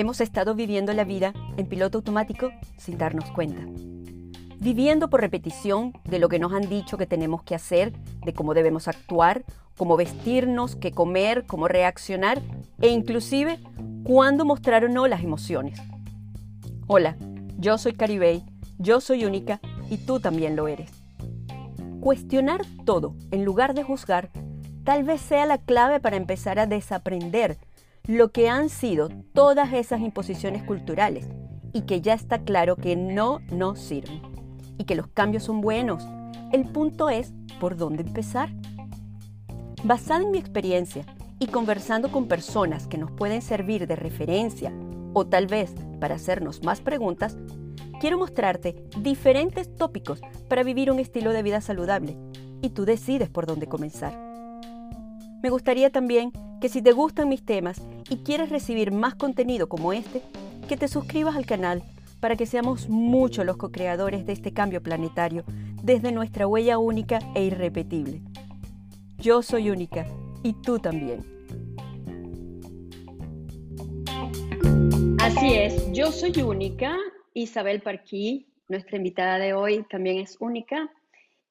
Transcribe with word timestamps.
hemos 0.00 0.20
estado 0.22 0.54
viviendo 0.54 0.94
la 0.94 1.04
vida 1.04 1.34
en 1.58 1.66
piloto 1.66 1.98
automático 1.98 2.50
sin 2.78 2.96
darnos 2.96 3.30
cuenta. 3.32 3.60
Viviendo 4.58 5.10
por 5.10 5.20
repetición 5.20 5.92
de 6.04 6.18
lo 6.18 6.28
que 6.28 6.38
nos 6.38 6.52
han 6.52 6.68
dicho 6.68 6.96
que 6.96 7.06
tenemos 7.06 7.42
que 7.42 7.54
hacer, 7.54 7.92
de 8.24 8.32
cómo 8.32 8.54
debemos 8.54 8.88
actuar, 8.88 9.44
cómo 9.76 9.96
vestirnos, 9.96 10.74
qué 10.74 10.92
comer, 10.92 11.44
cómo 11.46 11.68
reaccionar 11.68 12.40
e 12.80 12.88
inclusive 12.88 13.58
cuándo 14.02 14.44
mostrar 14.44 14.84
o 14.84 14.88
no 14.88 15.06
las 15.06 15.22
emociones. 15.22 15.78
Hola, 16.86 17.16
yo 17.58 17.76
soy 17.78 17.92
Caribey, 17.92 18.42
yo 18.78 19.00
soy 19.00 19.26
única 19.26 19.60
y 19.90 19.98
tú 19.98 20.18
también 20.18 20.56
lo 20.56 20.66
eres. 20.66 20.90
Cuestionar 22.00 22.62
todo 22.86 23.14
en 23.30 23.44
lugar 23.44 23.74
de 23.74 23.82
juzgar 23.82 24.30
tal 24.84 25.04
vez 25.04 25.20
sea 25.20 25.44
la 25.44 25.58
clave 25.58 26.00
para 26.00 26.16
empezar 26.16 26.58
a 26.58 26.66
desaprender 26.66 27.58
lo 28.06 28.32
que 28.32 28.48
han 28.48 28.68
sido 28.68 29.08
todas 29.32 29.72
esas 29.72 30.00
imposiciones 30.00 30.62
culturales 30.64 31.28
y 31.72 31.82
que 31.82 32.00
ya 32.00 32.14
está 32.14 32.40
claro 32.40 32.76
que 32.76 32.96
no 32.96 33.40
nos 33.52 33.78
sirven 33.78 34.22
y 34.78 34.84
que 34.84 34.94
los 34.94 35.06
cambios 35.08 35.44
son 35.44 35.60
buenos. 35.60 36.04
El 36.52 36.64
punto 36.64 37.08
es 37.10 37.32
por 37.60 37.76
dónde 37.76 38.02
empezar. 38.02 38.50
Basada 39.84 40.22
en 40.22 40.30
mi 40.30 40.38
experiencia 40.38 41.04
y 41.38 41.46
conversando 41.46 42.10
con 42.10 42.26
personas 42.26 42.86
que 42.86 42.98
nos 42.98 43.10
pueden 43.12 43.42
servir 43.42 43.86
de 43.86 43.96
referencia 43.96 44.72
o 45.12 45.26
tal 45.26 45.46
vez 45.46 45.74
para 46.00 46.16
hacernos 46.16 46.62
más 46.64 46.80
preguntas, 46.80 47.36
quiero 48.00 48.18
mostrarte 48.18 48.84
diferentes 48.98 49.74
tópicos 49.76 50.20
para 50.48 50.62
vivir 50.62 50.90
un 50.90 50.98
estilo 50.98 51.32
de 51.32 51.42
vida 51.42 51.60
saludable 51.60 52.16
y 52.62 52.70
tú 52.70 52.84
decides 52.84 53.28
por 53.28 53.46
dónde 53.46 53.68
comenzar. 53.68 54.18
Me 55.42 55.50
gustaría 55.50 55.90
también 55.90 56.32
que 56.60 56.68
si 56.68 56.82
te 56.82 56.92
gustan 56.92 57.28
mis 57.28 57.44
temas 57.44 57.80
y 58.10 58.18
quieres 58.18 58.50
recibir 58.50 58.92
más 58.92 59.14
contenido 59.14 59.68
como 59.68 59.92
este, 59.92 60.22
que 60.68 60.76
te 60.76 60.88
suscribas 60.88 61.34
al 61.34 61.46
canal 61.46 61.82
para 62.20 62.36
que 62.36 62.44
seamos 62.44 62.88
muchos 62.88 63.46
los 63.46 63.56
co-creadores 63.56 64.26
de 64.26 64.34
este 64.34 64.52
cambio 64.52 64.82
planetario 64.82 65.44
desde 65.82 66.12
nuestra 66.12 66.46
huella 66.46 66.76
única 66.78 67.18
e 67.34 67.44
irrepetible. 67.44 68.20
Yo 69.18 69.42
soy 69.42 69.70
única 69.70 70.06
y 70.42 70.52
tú 70.52 70.78
también. 70.78 71.24
Así 75.18 75.54
es, 75.54 75.90
yo 75.92 76.12
soy 76.12 76.42
única. 76.42 76.96
Isabel 77.32 77.80
Parquí, 77.80 78.48
nuestra 78.68 78.98
invitada 78.98 79.38
de 79.38 79.54
hoy, 79.54 79.84
también 79.88 80.18
es 80.18 80.36
única 80.40 80.90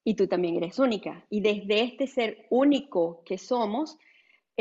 y 0.04 0.14
tú 0.14 0.28
también 0.28 0.58
eres 0.58 0.78
única. 0.78 1.26
Y 1.30 1.42
desde 1.42 1.82
este 1.82 2.06
ser 2.06 2.46
único 2.50 3.24
que 3.26 3.38
somos, 3.38 3.98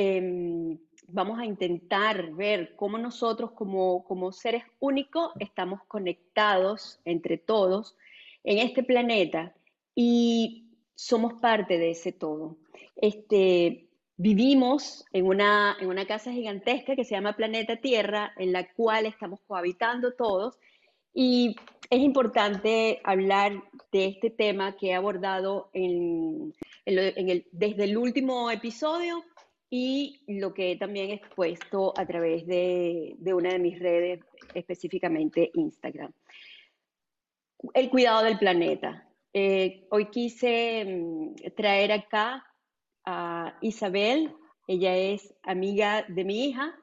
Em, 0.00 0.78
vamos 1.08 1.40
a 1.40 1.44
intentar 1.44 2.30
ver 2.30 2.76
cómo 2.76 2.98
nosotros 2.98 3.50
como, 3.50 4.04
como 4.04 4.30
seres 4.30 4.62
únicos 4.78 5.32
estamos 5.40 5.80
conectados 5.88 7.00
entre 7.04 7.36
todos 7.36 7.96
en 8.44 8.58
este 8.58 8.84
planeta 8.84 9.56
y 9.96 10.68
somos 10.94 11.40
parte 11.40 11.78
de 11.78 11.90
ese 11.90 12.12
todo. 12.12 12.58
Este, 12.94 13.88
vivimos 14.16 15.04
en 15.12 15.26
una, 15.26 15.76
en 15.80 15.88
una 15.88 16.06
casa 16.06 16.30
gigantesca 16.30 16.94
que 16.94 17.02
se 17.02 17.16
llama 17.16 17.34
Planeta 17.34 17.74
Tierra, 17.74 18.32
en 18.36 18.52
la 18.52 18.72
cual 18.72 19.04
estamos 19.04 19.40
cohabitando 19.48 20.12
todos 20.12 20.60
y 21.12 21.56
es 21.90 21.98
importante 21.98 23.00
hablar 23.02 23.64
de 23.90 24.06
este 24.06 24.30
tema 24.30 24.76
que 24.76 24.90
he 24.90 24.94
abordado 24.94 25.72
desde 25.74 26.54
el 27.84 27.96
último 27.96 28.48
episodio 28.52 29.24
y 29.70 30.22
lo 30.26 30.54
que 30.54 30.76
también 30.76 31.10
he 31.10 31.14
expuesto 31.14 31.92
a 31.96 32.06
través 32.06 32.46
de, 32.46 33.16
una 33.26 33.50
de 33.50 33.58
mis 33.58 33.78
redes, 33.78 34.20
específicamente 34.54 35.50
Instagram. 35.54 36.12
El 37.74 37.90
cuidado 37.90 38.24
del 38.24 38.38
planeta. 38.38 39.06
Eh, 39.32 39.86
hoy 39.90 40.06
quise 40.06 40.84
mm, 40.84 41.34
traer 41.54 41.92
acá 41.92 42.46
a 43.04 43.58
Isabel, 43.60 44.34
ella 44.66 44.96
es 44.96 45.34
amiga 45.42 46.04
de 46.08 46.24
mi 46.24 46.46
hija, 46.46 46.74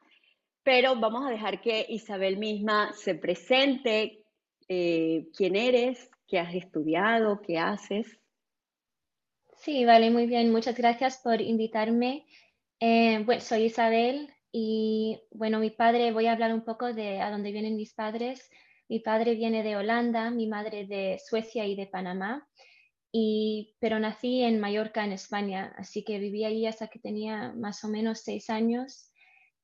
pero 0.64 0.96
vamos 0.96 1.26
a 1.26 1.30
dejar 1.30 1.62
que 1.62 1.86
Isabel 1.90 2.38
misma 2.38 2.94
se 2.94 3.16
presente, 3.16 4.24
eh, 4.68 5.28
quién 5.36 5.56
eres, 5.56 6.10
qué 6.28 6.40
has 6.40 6.54
estudiado, 6.54 7.42
qué 7.42 7.58
haces. 7.58 8.20
Sí, 9.58 9.86
vale, 9.86 10.10
muy 10.12 10.26
bien. 10.26 10.52
Muchas 10.52 10.76
gracias 10.76 11.20
por 11.20 11.42
invitarme. 11.42 12.26
Eh, 12.80 13.24
bueno, 13.26 13.42
soy 13.42 13.64
Isabel 13.66 14.34
y 14.52 15.20
bueno, 15.32 15.60
mi 15.60 15.70
padre, 15.70 16.12
voy 16.12 16.28
a 16.28 16.34
hablar 16.34 16.54
un 16.54 16.66
poco 16.66 16.94
de 16.94 17.22
a 17.22 17.32
dónde 17.32 17.52
vienen 17.52 17.76
mis 17.78 17.94
padres. 17.94 18.50
Mi 18.90 19.00
padre 19.00 19.36
viene 19.36 19.64
de 19.64 19.78
Holanda, 19.78 20.30
mi 20.30 20.48
madre 20.48 20.86
de 20.86 21.20
Suecia 21.26 21.66
y 21.66 21.76
de 21.76 21.88
Panamá, 21.88 22.48
y, 23.12 23.76
pero 23.80 24.00
nací 24.00 24.44
en 24.44 24.60
Mallorca, 24.60 25.04
en 25.06 25.14
España, 25.14 25.74
así 25.78 26.04
que 26.04 26.20
viví 26.20 26.46
allí 26.46 26.68
hasta 26.68 26.88
que 26.88 27.00
tenía 27.00 27.54
más 27.54 27.84
o 27.84 27.88
menos 27.88 28.22
seis 28.22 28.50
años. 28.50 29.12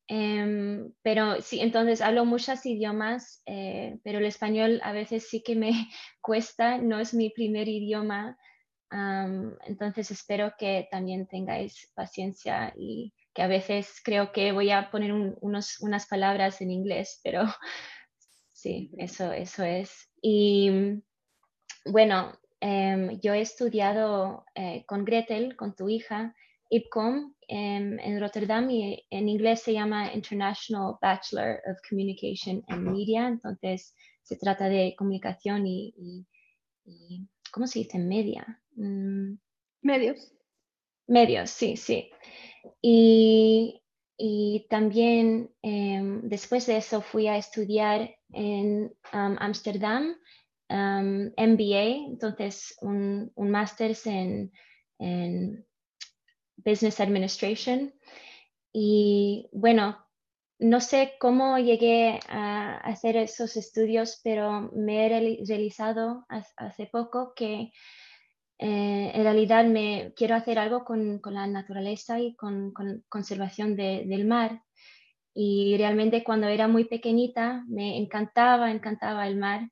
Em, 0.08 0.92
pero 1.04 1.42
sí, 1.42 1.60
entonces 1.62 2.02
hablo 2.02 2.26
muchos 2.26 2.66
idiomas, 2.66 3.44
eh, 3.46 4.00
pero 4.04 4.20
el 4.20 4.26
español 4.26 4.82
a 4.84 4.92
veces 4.94 5.30
sí 5.30 5.44
que 5.44 5.56
me 5.56 5.72
cuesta, 6.22 6.78
no 6.80 7.00
es 7.00 7.14
mi 7.14 7.30
primer 7.30 7.68
idioma, 7.68 8.38
entonces 8.92 10.12
espero 10.12 10.54
que 10.58 10.88
también 10.92 11.26
tengáis 11.28 11.90
paciencia 11.96 12.74
y 12.78 13.14
que 13.34 13.42
a 13.42 13.48
veces 13.48 14.02
creo 14.04 14.32
que 14.34 14.52
voy 14.52 14.72
a 14.72 14.92
poner 14.92 15.14
unos, 15.14 15.80
unas 15.80 16.08
palabras 16.08 16.62
en 16.62 16.72
inglés, 16.72 17.22
pero 17.24 17.44
sí, 18.54 18.92
eso, 18.98 19.32
eso 19.32 19.64
es. 19.64 20.10
Y 20.22 21.02
bueno, 21.86 22.38
em, 22.60 23.20
yo 23.22 23.34
he 23.34 23.42
estudiado 23.42 24.46
eh, 24.56 24.84
con 24.86 25.06
Gretel, 25.06 25.56
con 25.56 25.76
tu 25.76 25.88
hija, 25.88 26.36
IPCOM 26.70 27.34
em, 27.48 28.00
en 28.00 28.20
Rotterdam 28.20 28.70
y 28.70 29.06
en 29.10 29.30
inglés 29.30 29.62
se 29.62 29.74
llama 29.74 30.14
International 30.14 30.98
Bachelor 31.02 31.62
of 31.70 31.78
Communication 31.90 32.64
and 32.68 32.90
Media, 32.90 33.28
entonces 33.28 33.96
se 34.24 34.38
trata 34.38 34.70
de 34.70 34.96
comunicación 34.98 35.66
y, 35.66 35.94
y 36.86 37.28
¿cómo 37.52 37.68
se 37.68 37.80
dice? 37.80 38.00
Media. 38.00 38.61
Mm, 38.76 39.36
medios. 39.82 40.34
Medios, 41.08 41.50
sí, 41.50 41.78
sí. 41.78 42.10
Y, 42.82 43.78
también 44.70 45.50
em, 45.64 46.22
después 46.30 46.68
de 46.68 46.78
eso 46.78 47.02
fui 47.02 47.28
a 47.28 47.38
estudiar 47.38 48.16
en 48.32 48.94
Ámsterdam, 49.12 50.16
MBA, 50.70 52.08
entonces 52.08 52.78
un, 52.82 53.32
un 53.36 53.52
máster 53.52 53.98
en, 54.06 54.52
en 55.00 55.66
Business 56.56 57.00
Administration. 57.00 57.94
Y 58.72 59.50
bueno, 59.52 59.98
no 60.60 60.80
sé 60.80 61.14
cómo 61.20 61.58
llegué 61.58 62.20
a 62.30 62.78
hacer 62.78 63.18
esos 63.18 63.58
estudios, 63.58 64.22
pero 64.24 64.70
me 64.74 65.06
he 65.06 65.40
realizado 65.44 66.26
hace 66.30 66.86
poco 66.86 67.34
que 67.36 67.72
eh, 68.64 69.12
en 69.16 69.24
realidad 69.24 69.66
me 69.66 70.14
quiero 70.16 70.36
hacer 70.36 70.60
algo 70.60 70.86
con, 70.86 71.20
la 71.26 71.48
naturaleza 71.48 72.20
y 72.20 72.36
con, 72.36 72.74
conservación 73.10 73.76
del 73.76 74.26
mar. 74.26 74.62
Y 75.34 75.76
realmente 75.78 76.24
cuando 76.24 76.48
era 76.48 76.68
muy 76.68 76.86
pequeñita 76.86 77.66
me 77.68 77.98
encantaba, 77.98 78.70
encantaba 78.72 79.28
el 79.28 79.38
mar. 79.38 79.72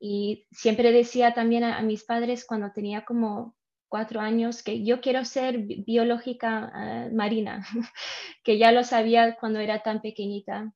Y 0.00 0.46
siempre 0.52 0.92
decía 0.92 1.34
también 1.34 1.64
a, 1.64 1.82
mis 1.82 2.04
padres 2.04 2.46
cuando 2.46 2.70
tenía 2.72 3.04
como 3.04 3.56
cuatro 3.88 4.20
años 4.20 4.62
que 4.62 4.84
yo 4.84 5.00
quiero 5.00 5.24
ser 5.24 5.58
biológica 5.58 6.72
eh, 6.76 7.10
marina, 7.12 7.66
que 8.44 8.56
ya 8.58 8.70
lo 8.70 8.84
sabía 8.84 9.36
cuando 9.36 9.58
era 9.58 9.82
tan 9.82 10.00
pequeñita. 10.00 10.72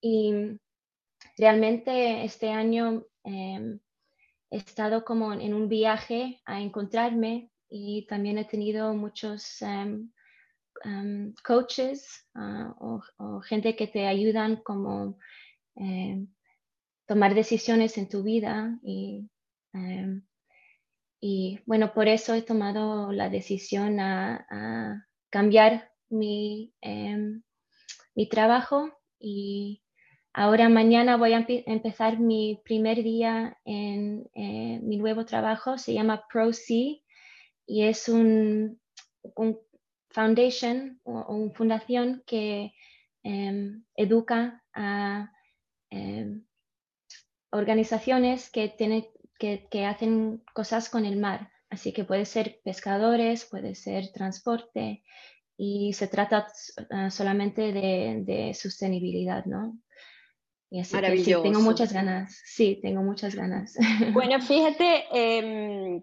Y 0.00 0.32
realmente 1.36 2.24
este 2.24 2.50
año 2.50 3.04
em, 3.24 3.80
he 4.50 4.56
estado 4.58 5.04
como 5.04 5.32
en 5.32 5.54
un 5.54 5.68
viaje 5.68 6.40
a 6.44 6.60
encontrarme 6.60 7.50
y 7.68 8.06
también 8.06 8.38
he 8.38 8.44
tenido 8.44 8.92
muchos 8.94 9.62
em, 9.62 10.10
em, 10.84 11.32
coaches 11.44 12.26
ah, 12.34 12.74
o, 12.80 13.40
gente 13.42 13.76
que 13.76 13.86
te 13.86 14.06
ayudan 14.06 14.56
como 14.56 15.18
eh, 15.76 16.26
tomar 17.06 17.34
decisiones 17.34 17.96
en 17.96 18.08
tu 18.08 18.22
vida 18.22 18.78
y, 18.82 19.28
em, 19.72 20.22
bueno, 21.66 21.92
por 21.92 22.08
eso 22.08 22.34
he 22.34 22.42
tomado 22.42 23.12
la 23.12 23.28
decisión 23.28 24.00
a, 24.00 25.06
cambiar 25.30 25.92
mi, 26.08 26.74
mi 28.16 28.28
trabajo 28.28 28.90
y 29.20 29.80
Ahora 30.32 30.68
mañana 30.68 31.16
voy 31.16 31.32
a 31.32 31.44
empezar 31.48 32.20
mi 32.20 32.60
primer 32.64 33.02
día 33.02 33.58
en 33.64 34.30
eh, 34.34 34.78
mi 34.80 34.96
nuevo 34.96 35.24
trabajo, 35.24 35.76
se 35.76 35.92
llama 35.92 36.24
ProC 36.32 37.02
y 37.66 37.82
es 37.82 38.08
un, 38.08 38.80
foundation 40.10 41.00
una 41.04 41.52
fundación 41.52 42.22
que 42.26 42.72
em, 43.24 43.84
educa 43.96 44.62
a 44.72 45.32
em, 45.90 46.44
organizaciones 47.50 48.50
que, 48.50 49.84
hacen 49.84 50.44
cosas 50.54 50.88
con 50.90 51.06
el 51.06 51.16
mar. 51.16 51.50
Así 51.70 51.92
que 51.92 52.04
puede 52.04 52.24
ser 52.24 52.60
pescadores, 52.64 53.46
puede 53.46 53.74
ser 53.74 54.12
transporte 54.12 55.02
y 55.56 55.92
se 55.92 56.06
trata 56.06 56.46
ah, 56.90 57.10
solamente 57.10 57.72
de, 57.72 58.22
de, 58.24 58.54
sostenibilidad, 58.54 59.44
¿no? 59.46 59.78
Y 60.70 60.80
así 60.80 60.96
que 60.96 61.18
sí, 61.18 61.34
tengo 61.42 61.60
muchas 61.60 61.92
ganas. 61.92 62.40
Sí, 62.44 62.78
tengo 62.80 63.02
muchas 63.02 63.34
ganas. 63.34 63.76
Bueno, 64.12 64.40
fíjate, 64.40 65.04
eh, 65.12 66.00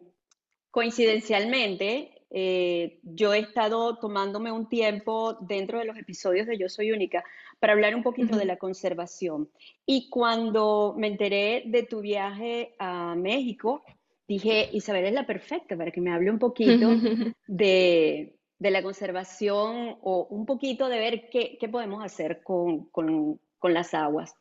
coincidencialmente, 0.71 2.25
eh, 2.29 2.99
yo 3.03 3.33
he 3.33 3.39
estado 3.39 3.97
tomándome 3.97 4.51
un 4.51 4.67
tiempo 4.67 5.37
dentro 5.39 5.79
de 5.79 5.85
los 5.85 5.97
episodios 5.97 6.45
de 6.47 6.57
Yo 6.57 6.67
Soy 6.67 6.91
Única 6.91 7.23
para 7.59 7.73
hablar 7.73 7.95
un 7.95 8.03
poquito 8.03 8.35
de 8.35 8.45
la 8.45 8.57
conservación. 8.57 9.49
Y 9.85 10.09
cuando 10.09 10.93
me 10.97 11.07
enteré 11.07 11.63
de 11.65 11.83
tu 11.83 12.01
viaje 12.01 12.75
a 12.77 13.15
México, 13.15 13.83
dije, 14.27 14.69
Isabel 14.73 15.05
es 15.05 15.13
la 15.13 15.25
perfecta 15.25 15.77
para 15.77 15.91
que 15.91 16.01
me 16.01 16.11
hable 16.11 16.29
un 16.29 16.39
poquito 16.39 16.89
de, 17.47 18.35
de 18.59 18.71
la 18.71 18.83
conservación 18.83 19.97
o 20.01 20.27
un 20.29 20.45
poquito 20.45 20.89
de 20.89 20.99
ver 20.99 21.29
qué, 21.31 21.57
qué 21.57 21.69
podemos 21.69 22.03
hacer 22.03 22.43
con, 22.43 22.89
con, 22.89 23.39
con 23.57 23.73
las 23.73 23.93
aguas. 23.93 24.35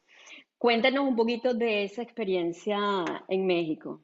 Cuéntanos 0.59 1.07
un 1.07 1.17
poquito 1.17 1.55
de 1.55 1.85
esa 1.85 2.03
experiencia 2.03 2.79
en 3.29 3.47
México 3.47 4.03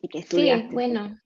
y 0.00 0.08
qué 0.08 0.18
estudiaste. 0.20 0.68
Sí, 0.68 0.74
bueno, 0.74 1.18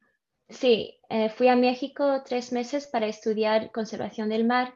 Sí, 0.52 0.98
eh, 1.08 1.30
fui 1.30 1.48
a 1.48 1.56
México 1.56 2.22
tres 2.24 2.52
meses 2.52 2.86
para 2.86 3.06
estudiar 3.06 3.72
conservación 3.72 4.28
del 4.28 4.44
mar, 4.44 4.74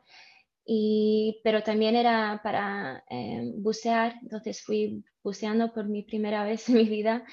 y, 0.65 1.41
pero 1.45 1.63
también 1.63 1.95
era 1.97 2.41
para 2.43 3.05
eh, 3.11 3.53
bucear, 3.57 4.15
entonces 4.23 4.63
fui 4.63 5.05
buceando 5.23 5.73
por 5.73 5.87
mi 5.87 6.03
primera 6.03 6.45
vez 6.49 6.69
en 6.69 6.77
mi 6.77 6.85
vida 6.85 7.25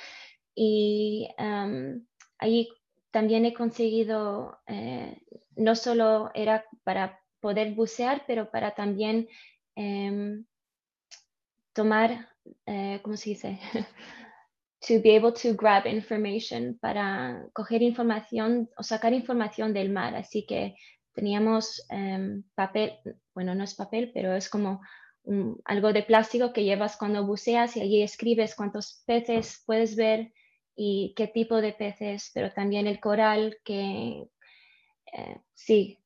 y 0.56 1.28
um, 1.40 2.06
ahí 2.38 2.70
también 3.12 3.46
he 3.46 3.54
conseguido, 3.54 4.60
eh, 4.68 5.22
no 5.56 5.76
solo 5.76 6.30
era 6.34 6.66
para 6.84 7.20
poder 7.40 7.74
bucear, 7.74 8.24
pero 8.28 8.52
para 8.52 8.76
también 8.76 9.28
em, 9.76 10.46
tomar, 11.74 12.30
¿cómo 13.02 13.18
se 13.18 13.32
dice? 13.32 13.60
to 14.88 15.00
be 15.02 15.16
able 15.16 15.32
to 15.32 15.54
grab 15.54 15.86
information 15.88 16.78
para 16.80 17.48
coger 17.54 17.82
información 17.82 18.70
o 18.78 18.84
sacar 18.84 19.14
información 19.14 19.74
del 19.74 19.90
mar. 19.90 20.16
Así 20.16 20.46
que 20.46 20.76
teníamos 21.14 21.86
um, 21.90 22.44
papel, 22.54 23.00
bueno, 23.34 23.56
no 23.56 23.64
es 23.64 23.76
papel, 23.76 24.12
pero 24.14 24.36
es 24.36 24.50
como 24.50 24.82
un, 25.24 25.62
algo 25.64 25.94
de 25.94 26.04
plástico 26.04 26.52
que 26.52 26.66
llevas 26.66 26.98
cuando 26.98 27.26
buceas 27.26 27.78
y 27.78 27.82
allí 27.82 28.02
escribes 28.02 28.56
cuántos 28.56 29.04
peces 29.06 29.64
puedes 29.66 29.96
ver 29.96 30.34
y 30.76 31.14
qué 31.16 31.28
tipo 31.28 31.62
de 31.62 31.72
peces, 31.72 32.32
pero 32.34 32.52
también 32.52 32.88
el 32.88 33.00
coral 33.00 33.58
que 33.64 34.28
eh, 35.14 35.38
sí, 35.54 36.00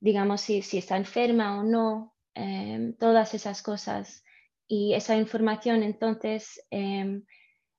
digamos 0.00 0.40
si, 0.40 0.62
si, 0.62 0.78
está 0.78 0.96
enferma 0.96 1.60
o 1.60 1.62
no, 1.62 2.16
eh, 2.34 2.94
todas 2.98 3.34
esas 3.34 3.62
cosas. 3.62 4.24
Y 4.68 4.92
esa 4.92 5.16
información 5.16 5.82
entonces 5.82 6.62
eh, 6.70 7.22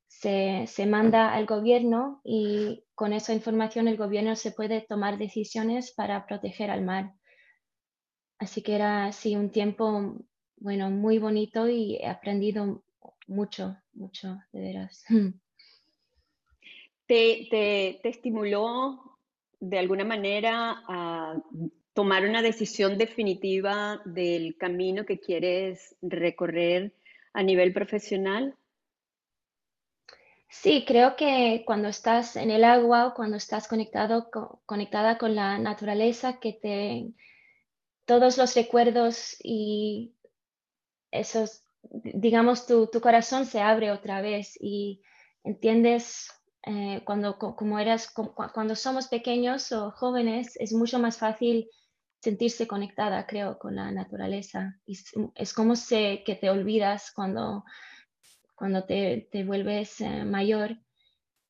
se, 0.08 0.86
manda 0.88 1.34
al 1.34 1.46
gobierno 1.46 2.20
y 2.24 2.84
con 2.96 3.14
esa 3.14 3.34
información 3.34 3.88
el 3.88 3.96
gobierno 3.96 4.36
se 4.36 4.52
puede 4.52 4.82
tomar 4.82 5.20
decisiones 5.20 5.94
para 5.94 6.26
proteger 6.26 6.72
al 6.72 6.84
mar. 6.84 7.14
Así 8.40 8.64
que 8.64 8.76
era 8.76 9.06
así 9.06 9.36
un 9.36 9.52
tiempo, 9.52 10.18
bueno, 10.58 10.90
muy 10.90 11.20
bonito 11.20 11.70
y 11.70 11.98
he 11.98 12.08
aprendido 12.08 12.84
mucho, 13.28 13.78
mucho, 13.94 14.40
de 14.52 14.60
veras. 14.60 15.06
¿Te, 17.06 17.48
te, 17.50 18.00
te 18.02 18.10
estimuló 18.10 19.20
de 19.60 19.78
alguna 19.78 20.06
manera 20.06 20.84
a 20.88 21.42
tomar 22.00 22.24
una 22.24 22.42
decisión 22.42 22.98
definitiva 22.98 24.02
del 24.06 24.56
camino 24.56 25.06
que 25.06 25.20
quieres 25.20 25.98
recorrer 26.02 26.94
a 27.34 27.44
nivel 27.44 27.74
profesional? 27.74 28.56
Sí, 30.48 30.86
creo 30.88 31.18
que 31.18 31.64
cuando 31.66 31.90
estás 31.90 32.38
en 32.38 32.52
el 32.52 32.64
agua 32.64 33.08
o 33.08 33.14
cuando 33.14 33.36
estás 33.36 33.68
conectado, 33.68 34.30
conectada 34.66 35.18
con 35.18 35.36
la 35.36 35.60
naturaleza, 35.60 36.40
que 36.40 36.54
te 36.54 37.12
todos 38.06 38.38
los 38.38 38.56
recuerdos 38.56 39.36
y 39.44 40.14
esos, 41.12 41.66
digamos, 41.82 42.66
tu, 42.66 42.90
corazón 43.02 43.46
se 43.46 43.60
abre 43.60 43.92
otra 43.92 44.22
vez 44.22 44.58
y 44.58 45.02
entiendes 45.44 46.32
eh, 46.64 47.02
cuando, 47.04 47.38
como 47.38 47.78
eras, 47.78 48.10
cuando 48.54 48.78
somos 48.78 49.10
pequeños 49.10 49.74
o 49.74 49.92
jóvenes, 49.92 50.56
es 50.62 50.72
mucho 50.72 50.98
más 50.98 51.18
fácil 51.18 51.70
sentirse 52.22 52.68
conectada, 52.68 53.26
creo, 53.26 53.58
con 53.58 53.76
la 53.76 53.92
naturaleza. 53.92 54.80
Y 54.86 54.98
es, 55.36 55.54
como 55.54 55.76
se, 55.76 56.24
que 56.26 56.36
te 56.36 56.50
olvidas 56.50 57.12
cuando 57.16 57.64
cuando 58.60 58.84
te, 58.84 59.30
te 59.32 59.46
vuelves 59.46 60.02
eh, 60.02 60.26
mayor, 60.26 60.78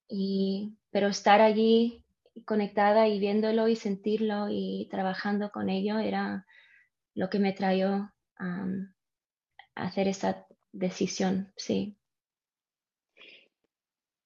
y, 0.07 0.77
pero 0.91 1.07
estar 1.07 1.41
allí 1.41 2.05
conectada 2.45 3.07
y 3.07 3.19
viéndolo 3.19 3.67
y 3.67 3.75
sentirlo 3.75 4.47
y 4.49 4.87
trabajando 4.91 5.51
con 5.51 5.69
ello 5.69 5.97
era 5.97 6.45
lo 7.15 7.29
que 7.31 7.39
me 7.39 7.51
trajo 7.51 8.11
a 8.37 8.67
hacer 9.73 10.07
esa 10.07 10.45
decisión, 10.71 11.51
sí. 11.57 11.97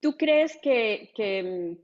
¿Tú 0.02 0.18
crees 0.18 0.60
que, 0.62 1.14
que 1.16 1.80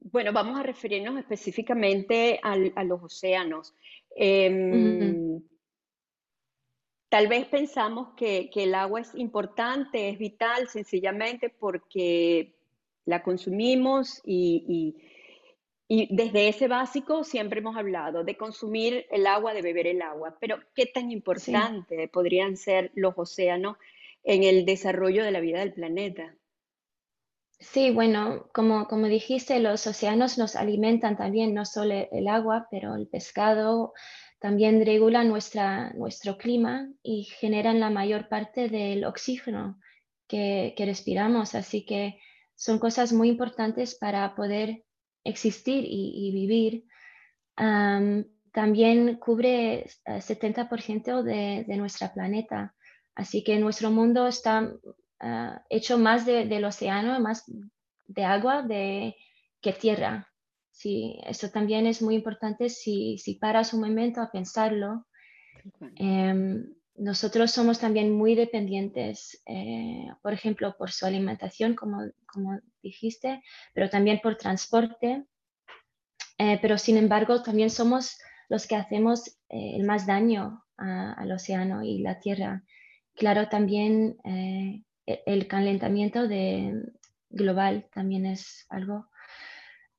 bueno, 0.00 0.32
vamos 0.32 0.58
a 0.58 0.62
referirnos 0.62 1.18
específicamente 1.18 2.40
al, 2.42 2.72
a 2.76 2.84
los 2.84 3.02
océanos? 3.02 3.74
Eh, 4.16 5.40
Tal 7.10 7.26
vez 7.26 7.46
pensamos 7.46 8.14
que, 8.16 8.50
el 8.54 8.72
agua 8.72 9.00
es 9.00 9.12
importante, 9.16 10.10
es 10.10 10.16
vital, 10.16 10.68
sencillamente 10.68 11.50
porque 11.50 12.54
la 13.04 13.24
consumimos 13.24 14.22
y, 14.24 14.96
desde 15.88 16.46
ese 16.46 16.68
básico 16.68 17.24
siempre 17.24 17.58
hemos 17.58 17.76
hablado 17.76 18.22
de 18.22 18.36
consumir 18.36 19.06
el 19.10 19.26
agua, 19.26 19.54
de 19.54 19.60
beber 19.60 19.88
el 19.88 20.02
agua, 20.02 20.36
pero 20.40 20.60
¿qué 20.72 20.86
tan 20.86 21.10
importante 21.10 22.06
podrían 22.06 22.56
ser 22.56 22.92
los 22.94 23.14
océanos 23.16 23.76
en 24.22 24.44
el 24.44 24.64
desarrollo 24.64 25.24
de 25.24 25.32
la 25.32 25.40
vida 25.40 25.58
del 25.58 25.72
planeta? 25.72 26.36
Sí, 27.60 27.90
bueno, 27.90 28.48
como, 28.54 28.88
como 28.88 29.06
dijiste, 29.06 29.60
los 29.60 29.86
océanos 29.86 30.38
nos 30.38 30.56
alimentan 30.56 31.18
también, 31.18 31.52
no 31.52 31.66
solo 31.66 32.08
el 32.10 32.26
agua, 32.26 32.66
pero 32.70 32.94
el 32.94 33.06
pescado, 33.06 33.92
también 34.40 34.84
regulan 34.84 35.28
nuestra, 35.28 35.92
nuestro 35.92 36.38
clima 36.38 36.88
y 37.02 37.24
generan 37.24 37.78
la 37.78 37.90
mayor 37.90 38.28
parte 38.28 38.70
del 38.70 39.04
oxígeno 39.04 39.78
que, 40.26 40.74
respiramos. 40.78 41.54
Así 41.54 41.84
que 41.84 42.18
son 42.56 42.78
cosas 42.78 43.12
muy 43.12 43.28
importantes 43.28 43.94
para 43.94 44.34
poder 44.34 44.84
existir 45.24 45.84
y, 45.86 46.32
vivir. 46.32 46.86
también 48.52 49.16
cubre 49.16 49.84
70% 50.06 51.22
de, 51.22 51.64
de 51.68 51.76
nuestro 51.76 52.10
planeta. 52.14 52.74
Así 53.14 53.44
que 53.44 53.58
nuestro 53.58 53.90
mundo 53.90 54.26
está 54.26 54.72
ah, 55.20 55.62
hecho 55.68 55.98
más 55.98 56.26
del 56.26 56.64
océano, 56.64 57.18
más 57.20 57.44
de 58.06 58.24
agua 58.24 58.62
de, 58.62 59.16
que 59.60 59.72
tierra. 59.72 60.28
Sí, 60.70 61.18
eso 61.26 61.50
también 61.50 61.86
es 61.86 62.00
muy 62.00 62.14
importante 62.14 62.68
si, 62.70 63.18
si 63.18 63.34
paras 63.34 63.74
un 63.74 63.80
momento 63.80 64.20
a 64.20 64.30
pensarlo. 64.30 65.06
Em, 65.96 66.74
nosotros 66.96 67.50
somos 67.50 67.78
también 67.78 68.12
muy 68.12 68.34
dependientes, 68.34 69.42
eh, 69.46 70.06
por 70.22 70.32
ejemplo, 70.32 70.74
por 70.78 70.90
su 70.90 71.06
alimentación, 71.06 71.74
como, 71.74 72.02
como 72.26 72.58
dijiste, 72.82 73.42
pero 73.74 73.90
también 73.90 74.20
por 74.22 74.36
transporte. 74.36 75.24
Eh, 76.38 76.58
pero 76.62 76.78
sin 76.78 76.96
embargo, 76.96 77.42
también 77.42 77.70
somos 77.70 78.18
los 78.48 78.66
que 78.66 78.76
hacemos 78.76 79.28
eh, 79.48 79.76
el 79.76 79.84
más 79.84 80.06
daño 80.06 80.64
al 80.76 81.30
océano 81.30 81.82
y 81.82 81.98
la 81.98 82.20
tierra. 82.20 82.64
Claro, 83.14 83.50
también 83.50 84.16
e-, 84.24 84.82
el 85.26 85.46
calentamiento 85.46 86.28
global 87.30 87.88
también 87.92 88.26
es 88.26 88.66
algo 88.68 89.08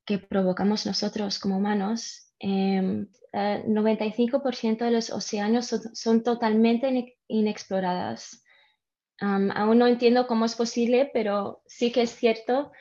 que 0.05 0.17
provocamos 0.19 0.85
nosotros 0.85 1.39
como 1.39 1.57
humanos, 1.57 2.33
eh, 2.39 2.77
em, 2.77 3.07
95% 3.67 4.83
de 4.83 4.91
los 4.91 5.09
océanos 5.09 5.67
son, 5.93 6.23
totalmente 6.23 7.17
inexploradas. 7.27 8.43
aún 9.19 9.77
no 9.77 9.87
entiendo 9.87 10.25
cómo 10.25 10.45
es 10.45 10.55
posible, 10.55 11.11
pero 11.13 11.61
sí 11.67 11.91
que 11.91 12.01
es 12.01 12.11
cierto. 12.11 12.71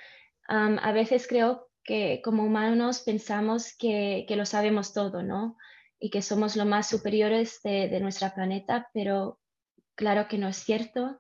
a 0.49 0.93
veces 0.93 1.29
creo 1.29 1.69
que 1.85 2.21
como 2.25 2.45
humanos 2.45 3.01
pensamos 3.01 3.77
que, 3.77 4.27
lo 4.31 4.47
sabemos 4.47 4.93
todo, 4.93 5.23
¿no? 5.23 5.57
Y 6.01 6.11
que 6.11 6.23
somos 6.23 6.57
los 6.57 6.67
más 6.67 6.89
superiores 6.89 7.61
de, 7.63 7.89
de 7.89 8.01
nuestro 8.01 8.33
planeta, 8.35 8.89
pero 8.95 9.39
claro 9.95 10.27
que 10.29 10.39
no 10.39 10.49
es 10.49 10.57
cierto. 10.57 11.20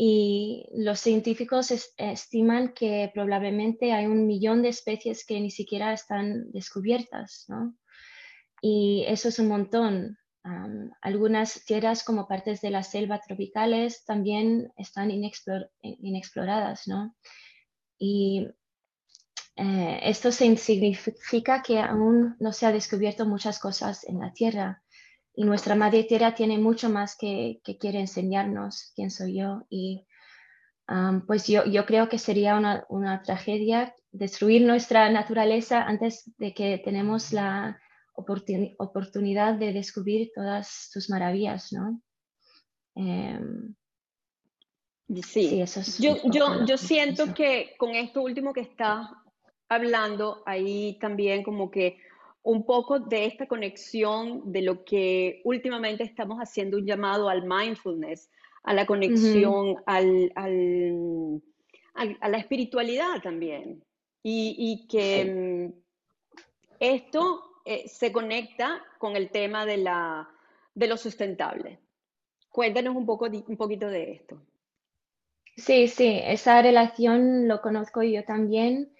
Y 0.00 0.64
los 0.76 1.00
científicos 1.00 1.72
estiman 1.96 2.72
que 2.72 3.10
probablemente 3.12 3.92
hay 3.92 4.06
un 4.06 4.28
millón 4.28 4.62
de 4.62 4.68
especies 4.68 5.26
que 5.26 5.40
ni 5.40 5.50
siquiera 5.50 5.92
están 5.92 6.52
descubiertas, 6.52 7.46
¿no? 7.48 7.74
Y 8.62 9.04
eso 9.08 9.28
es 9.28 9.40
un 9.40 9.48
montón. 9.48 10.16
algunas 11.02 11.64
tierras 11.64 12.04
como 12.04 12.28
partes 12.28 12.60
de 12.60 12.70
la 12.70 12.82
selva 12.82 13.20
tropicales 13.20 14.04
también 14.04 14.72
están 14.76 15.10
inexploradas, 15.10 16.86
¿no? 16.86 17.16
Y 17.98 18.46
eh, 19.56 20.00
esto 20.04 20.30
significa 20.30 21.60
que 21.60 21.80
aún 21.80 22.36
no 22.38 22.52
se 22.52 22.66
ha 22.66 22.72
descubierto 22.72 23.26
muchas 23.26 23.58
cosas 23.58 24.04
en 24.04 24.20
la 24.20 24.32
Tierra 24.32 24.80
y 25.38 25.44
nuestra 25.44 25.76
madre 25.76 26.02
tierra 26.02 26.34
tiene 26.34 26.58
mucho 26.58 26.90
más 26.90 27.16
que, 27.16 27.60
que 27.62 27.78
quiere 27.78 28.00
enseñarnos 28.00 28.90
quién 28.96 29.12
soy 29.12 29.38
yo. 29.38 29.62
Y 29.70 30.04
pues 31.28 31.46
yo, 31.46 31.64
yo, 31.64 31.86
creo 31.86 32.08
que 32.08 32.18
sería 32.18 32.56
una, 32.56 32.84
una, 32.88 33.22
tragedia 33.22 33.94
destruir 34.10 34.66
nuestra 34.66 35.08
naturaleza 35.10 35.84
antes 35.84 36.28
de 36.38 36.52
que 36.54 36.78
tenemos 36.78 37.32
la 37.32 37.78
oportunidad 38.16 39.54
de 39.54 39.72
descubrir 39.72 40.32
todas 40.34 40.88
sus 40.90 41.08
maravillas, 41.08 41.72
¿no? 41.72 42.02
Em, 42.96 43.76
sí, 45.22 45.60
eso 45.60 45.78
es 45.78 45.98
yo, 45.98 46.16
yo, 46.24 46.66
yo 46.66 46.76
siento 46.76 47.32
que 47.32 47.76
con 47.78 47.94
esto 47.94 48.22
último 48.22 48.52
que 48.52 48.62
estás 48.62 49.06
hablando, 49.68 50.42
ahí 50.46 50.98
también 51.00 51.44
como 51.44 51.70
que 51.70 51.96
un 52.42 52.64
poco 52.64 52.98
de 52.98 53.26
esta 53.26 53.46
conexión 53.46 54.52
de 54.52 54.62
lo 54.62 54.84
que 54.84 55.40
últimamente 55.44 56.04
estamos 56.04 56.38
haciendo 56.38 56.78
un 56.78 56.86
llamado 56.86 57.28
al 57.28 57.44
mindfulness, 57.44 58.30
a 58.62 58.74
la 58.74 58.86
conexión, 58.86 59.76
al, 59.86 60.32
al, 60.34 61.42
a 62.20 62.28
la 62.28 62.38
espiritualidad 62.38 63.20
también. 63.22 63.82
Y, 64.22 64.56
y 64.58 64.86
que 64.88 65.24
mm, 65.24 65.78
esto 66.80 67.60
eh, 67.64 67.88
se 67.88 68.12
conecta 68.12 68.82
con 68.98 69.16
el 69.16 69.30
tema 69.30 69.66
de, 69.66 69.78
la, 69.78 70.28
de 70.74 70.86
lo 70.86 70.96
sustentable. 70.96 71.78
Cuéntanos 72.50 72.96
un, 72.96 73.06
poco, 73.06 73.26
un 73.26 73.56
poquito 73.56 73.88
de 73.88 74.12
esto. 74.12 74.40
Sí, 75.56 75.88
sí, 75.88 76.20
esa 76.24 76.62
relación 76.62 77.48
lo 77.48 77.60
conozco 77.60 78.02
yo 78.02 78.24
también 78.24 78.92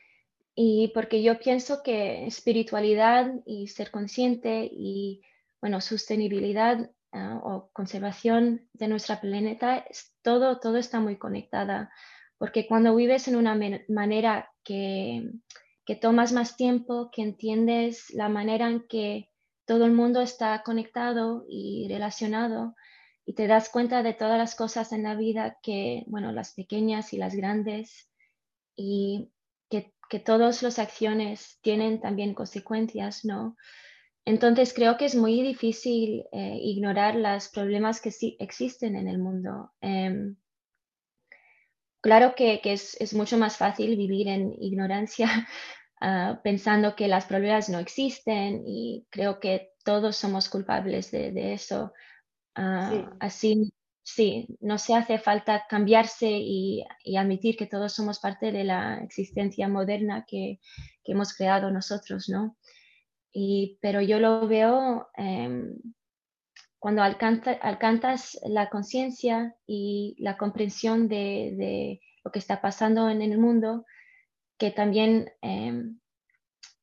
y 0.60 0.88
porque 0.88 1.22
yo 1.22 1.38
pienso 1.38 1.84
que 1.84 2.26
espiritualidad 2.26 3.32
y 3.46 3.68
ser 3.68 3.92
consciente 3.92 4.68
y, 4.68 5.22
bueno, 5.60 5.80
sostenibilidad 5.80 6.90
ah, 7.12 7.40
o 7.44 7.70
conservación 7.72 8.68
de 8.72 8.88
nuestra 8.88 9.20
planeta, 9.20 9.84
todo, 10.20 10.58
todo 10.58 10.78
está 10.78 10.98
muy 10.98 11.16
conectada. 11.16 11.92
Porque 12.38 12.66
cuando 12.66 12.96
vives 12.96 13.28
en 13.28 13.36
una 13.36 13.56
manera 13.88 14.50
que, 14.64 15.30
que 15.86 15.94
tomas 15.94 16.32
más 16.32 16.56
tiempo, 16.56 17.10
que 17.12 17.22
entiendes 17.22 18.12
la 18.12 18.28
manera 18.28 18.68
en 18.68 18.84
que 18.88 19.30
todo 19.64 19.84
el 19.84 19.92
mundo 19.92 20.22
está 20.22 20.64
conectado 20.64 21.46
y 21.48 21.86
relacionado, 21.88 22.74
y 23.24 23.34
te 23.34 23.46
das 23.46 23.68
cuenta 23.68 24.02
de 24.02 24.12
todas 24.12 24.38
las 24.38 24.56
cosas 24.56 24.90
en 24.90 25.04
la 25.04 25.14
vida 25.14 25.56
que, 25.62 26.02
bueno, 26.08 26.32
las 26.32 26.52
pequeñas 26.54 27.12
y 27.12 27.16
las 27.16 27.36
grandes, 27.36 28.10
y 28.74 29.30
que 29.70 30.18
todas 30.18 30.62
las 30.62 30.78
acciones 30.78 31.58
tienen 31.60 32.00
también 32.00 32.34
consecuencias, 32.34 33.25
¿no? 33.25 33.56
Entonces 34.28 34.75
creo 34.75 34.98
que 34.98 35.06
es 35.06 35.14
muy 35.14 35.40
difícil 35.40 36.26
eh, 36.32 36.58
ignorar 36.60 37.16
los 37.16 37.48
problemas 37.48 38.02
que 38.02 38.10
sí 38.10 38.37
existen 38.38 38.94
en 38.94 39.08
el 39.08 39.18
mundo. 39.18 39.72
Em, 39.80 40.37
claro 42.02 42.34
que, 42.34 42.60
es, 42.62 43.14
mucho 43.14 43.38
más 43.38 43.56
fácil 43.56 43.96
vivir 43.96 44.28
en 44.28 44.52
ignorancia 44.60 45.28
ah, 46.02 46.40
pensando 46.44 46.94
que 46.94 47.08
los 47.08 47.25
problemas 47.25 47.70
no 47.70 47.78
existen 47.78 48.64
y 48.66 49.06
creo 49.08 49.40
que 49.40 49.70
todos 49.82 50.16
somos 50.16 50.50
culpables 50.50 51.10
de, 51.10 51.54
eso. 51.54 51.94
Ah, 52.54 53.16
así 53.20 53.72
sí, 54.14 54.46
no 54.60 54.78
se 54.78 54.94
hace 54.94 55.18
falta 55.18 55.66
cambiarse 55.68 56.28
y, 56.30 56.84
admitir 57.16 57.56
que 57.56 57.66
todos 57.66 57.92
somos 57.92 58.20
parte 58.20 58.52
de 58.52 58.64
la 58.64 58.98
existencia 59.02 59.68
moderna 59.68 60.24
que, 60.26 60.60
hemos 61.04 61.32
creado 61.32 61.70
nosotros, 61.70 62.28
¿no? 62.28 62.58
pero 63.80 64.02
yo 64.02 64.18
lo 64.18 64.46
veo 64.46 65.08
em, 65.16 65.74
cuando 66.78 67.02
alcanzas 67.02 68.38
la 68.46 68.68
conciencia 68.68 69.56
y 69.66 70.16
la 70.18 70.36
comprensión 70.36 71.08
de, 71.08 71.98
lo 72.22 72.30
que 72.30 72.40
está 72.40 72.60
pasando 72.60 73.08
en, 73.08 73.22
el 73.22 73.38
mundo, 73.38 73.86
que 74.58 74.70
también 74.70 75.30
em, 75.40 75.98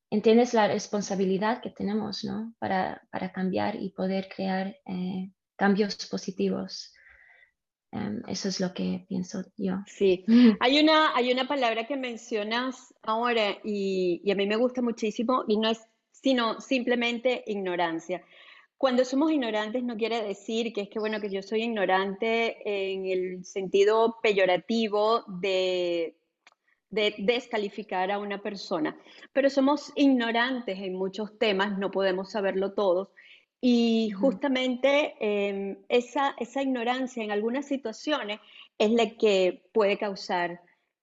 entiendes 0.09 0.55
la 0.55 0.67
responsabilidad 0.67 1.61
que 1.61 1.69
tenemos, 1.69 2.23
¿no? 2.23 2.55
Para, 2.57 2.99
cambiar 3.31 3.75
y 3.75 3.91
poder 3.91 4.27
crear 4.27 4.75
eh, 4.87 5.31
cambios 5.55 5.95
positivos. 6.09 6.95
Em, 7.95 8.21
eso 8.27 8.49
es 8.49 8.59
lo 8.59 8.73
que 8.73 9.05
pienso 9.07 9.43
yo. 9.57 9.75
Sí, 9.87 10.25
hay 10.59 10.79
una, 10.79 11.15
hay 11.15 11.31
una 11.31 11.47
palabra 11.47 11.87
que 11.87 11.95
mencionas 11.95 12.93
ahora 13.01 13.57
y, 13.63 14.21
y, 14.23 14.31
a 14.31 14.35
mí 14.35 14.45
me 14.45 14.57
gusta 14.57 14.81
muchísimo 14.81 15.45
y 15.47 15.57
no 15.57 15.69
es 15.69 15.79
sino 16.11 16.59
simplemente 16.59 17.43
ignorancia. 17.45 18.23
Cuando 18.77 19.05
somos 19.05 19.31
ignorantes 19.31 19.83
no 19.83 19.95
quiere 19.95 20.23
decir 20.23 20.73
que 20.73 20.81
es 20.81 20.89
que, 20.89 20.99
bueno, 20.99 21.21
que 21.21 21.29
yo 21.29 21.41
soy 21.41 21.63
ignorante 21.63 22.57
en 22.65 23.05
el 23.05 23.45
sentido 23.45 24.17
peyorativo 24.21 25.23
de, 25.39 26.17
de 26.89 27.15
descalificar 27.19 28.11
a 28.11 28.17
una 28.17 28.41
persona, 28.41 28.97
pero 29.33 29.49
somos 29.49 29.93
ignorantes 29.95 30.79
en 30.79 30.95
muchos 30.95 31.37
temas, 31.37 31.77
no 31.77 31.91
podemos 31.91 32.31
saberlo 32.31 32.73
todos 32.73 33.09
y 33.67 34.11
justamente 34.11 35.15
em, 35.19 35.77
esa, 35.89 36.35
esa, 36.37 36.61
ignorancia 36.61 37.23
en 37.23 37.31
algunas 37.31 37.65
situaciones 37.65 38.39
es 38.77 38.91
la 38.91 39.09
que 39.17 39.63
puede 39.73 39.97
causar 39.97 40.61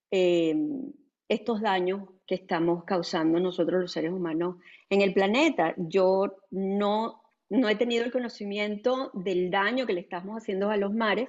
em, 0.09 0.93
estos 1.27 1.59
daños 1.59 2.07
que 2.25 2.35
estamos 2.35 2.85
causando 2.85 3.37
nosotros 3.41 3.81
los 3.81 3.91
seres 3.91 4.13
humanos 4.13 4.55
en 4.89 5.01
el 5.01 5.13
planeta. 5.13 5.73
Yo 5.75 6.37
no, 6.51 7.21
no 7.49 7.67
he 7.67 7.75
tenido 7.75 8.05
el 8.05 8.13
conocimiento 8.13 9.11
del 9.13 9.51
daño 9.51 9.85
que 9.85 9.91
le 9.91 9.99
estamos 9.99 10.37
haciendo 10.37 10.69
a 10.69 10.77
los 10.77 10.93
mares, 10.93 11.27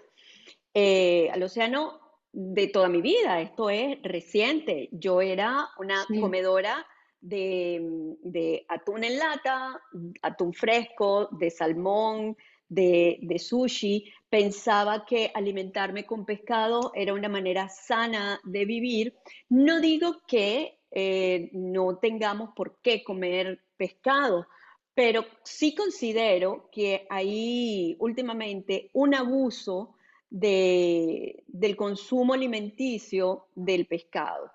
eh, 0.73 1.31
al 1.33 1.43
océano, 1.43 1.99
de 2.31 2.69
toda 2.69 2.89
mi 2.89 3.03
vida. 3.03 3.41
Esto 3.41 3.71
es 3.71 4.01
reciente. 4.05 4.89
Yo 4.93 5.21
era 5.21 5.67
una 5.79 6.07
comedora 6.21 6.87
de, 7.25 8.67
atún 8.69 9.05
en 9.05 9.19
lata, 9.19 9.81
atún 10.23 10.53
fresco, 10.53 11.29
de 11.33 11.51
salmón, 11.51 12.37
de, 12.69 13.37
sushi. 13.39 14.13
Pensaba 14.29 15.05
que 15.07 15.31
alimentarme 15.35 16.05
con 16.05 16.25
pescado 16.25 16.93
era 16.95 17.15
una 17.15 17.29
manera 17.29 17.69
sana 17.69 18.41
de 18.45 18.65
vivir. 18.65 19.15
No 19.49 19.81
digo 19.81 20.23
que 20.27 20.79
eh, 20.91 21.51
no 21.53 21.99
tengamos 21.99 22.51
por 22.55 22.79
qué 22.83 23.03
comer 23.03 23.65
pescado, 23.77 24.47
pero 24.95 25.25
sí 25.43 25.75
considero 25.75 26.69
que 26.71 27.07
hay 27.09 27.97
últimamente 27.99 28.91
un 28.93 29.15
abuso 29.15 29.97
del 30.31 31.77
consumo 31.77 32.35
alimenticio 32.35 33.47
del 33.55 33.87
pescado 33.87 34.51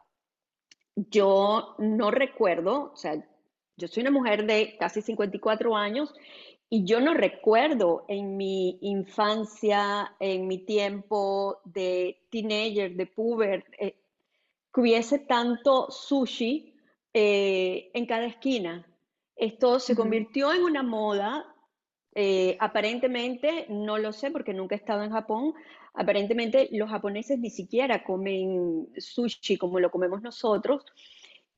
yo 1.09 1.75
no 1.77 2.11
recuerdo, 2.11 2.91
o 2.93 2.95
sea, 2.95 3.23
yo 3.77 3.87
soy 3.87 4.01
una 4.01 4.11
mujer 4.11 4.45
de 4.45 4.75
casi 4.77 5.01
54 5.01 5.75
años 5.75 6.13
y 6.69 6.85
yo 6.85 6.99
no 6.99 7.13
recuerdo 7.13 8.05
en 8.07 8.37
mi 8.37 8.77
infancia, 8.81 10.15
en 10.19 10.47
mi 10.47 10.59
tiempo 10.59 11.61
de 11.63 12.21
teenager, 12.29 12.95
de 12.95 13.05
puber, 13.07 13.65
eh, 13.79 13.95
que 14.73 14.81
hubiese 14.81 15.19
tanto 15.19 15.89
sushi 15.89 16.75
eh, 17.13 17.89
en 17.93 18.05
cada 18.05 18.25
esquina. 18.25 18.85
Esto 19.35 19.79
se 19.79 19.95
convirtió 19.95 20.53
en 20.53 20.63
una 20.63 20.83
moda, 20.83 21.55
eh, 22.13 22.57
aparentemente, 22.59 23.65
no 23.69 23.97
lo 23.97 24.11
sé 24.11 24.29
porque 24.29 24.53
nunca 24.53 24.75
he 24.75 24.77
estado 24.77 25.03
en 25.03 25.11
Japón, 25.11 25.55
Aparentemente 25.93 26.69
los 26.71 26.89
japoneses 26.89 27.39
ni 27.39 27.49
siquiera 27.49 28.03
comen 28.03 28.89
sushi 28.97 29.57
como 29.57 29.79
lo 29.79 29.91
comemos 29.91 30.21
nosotros 30.21 30.85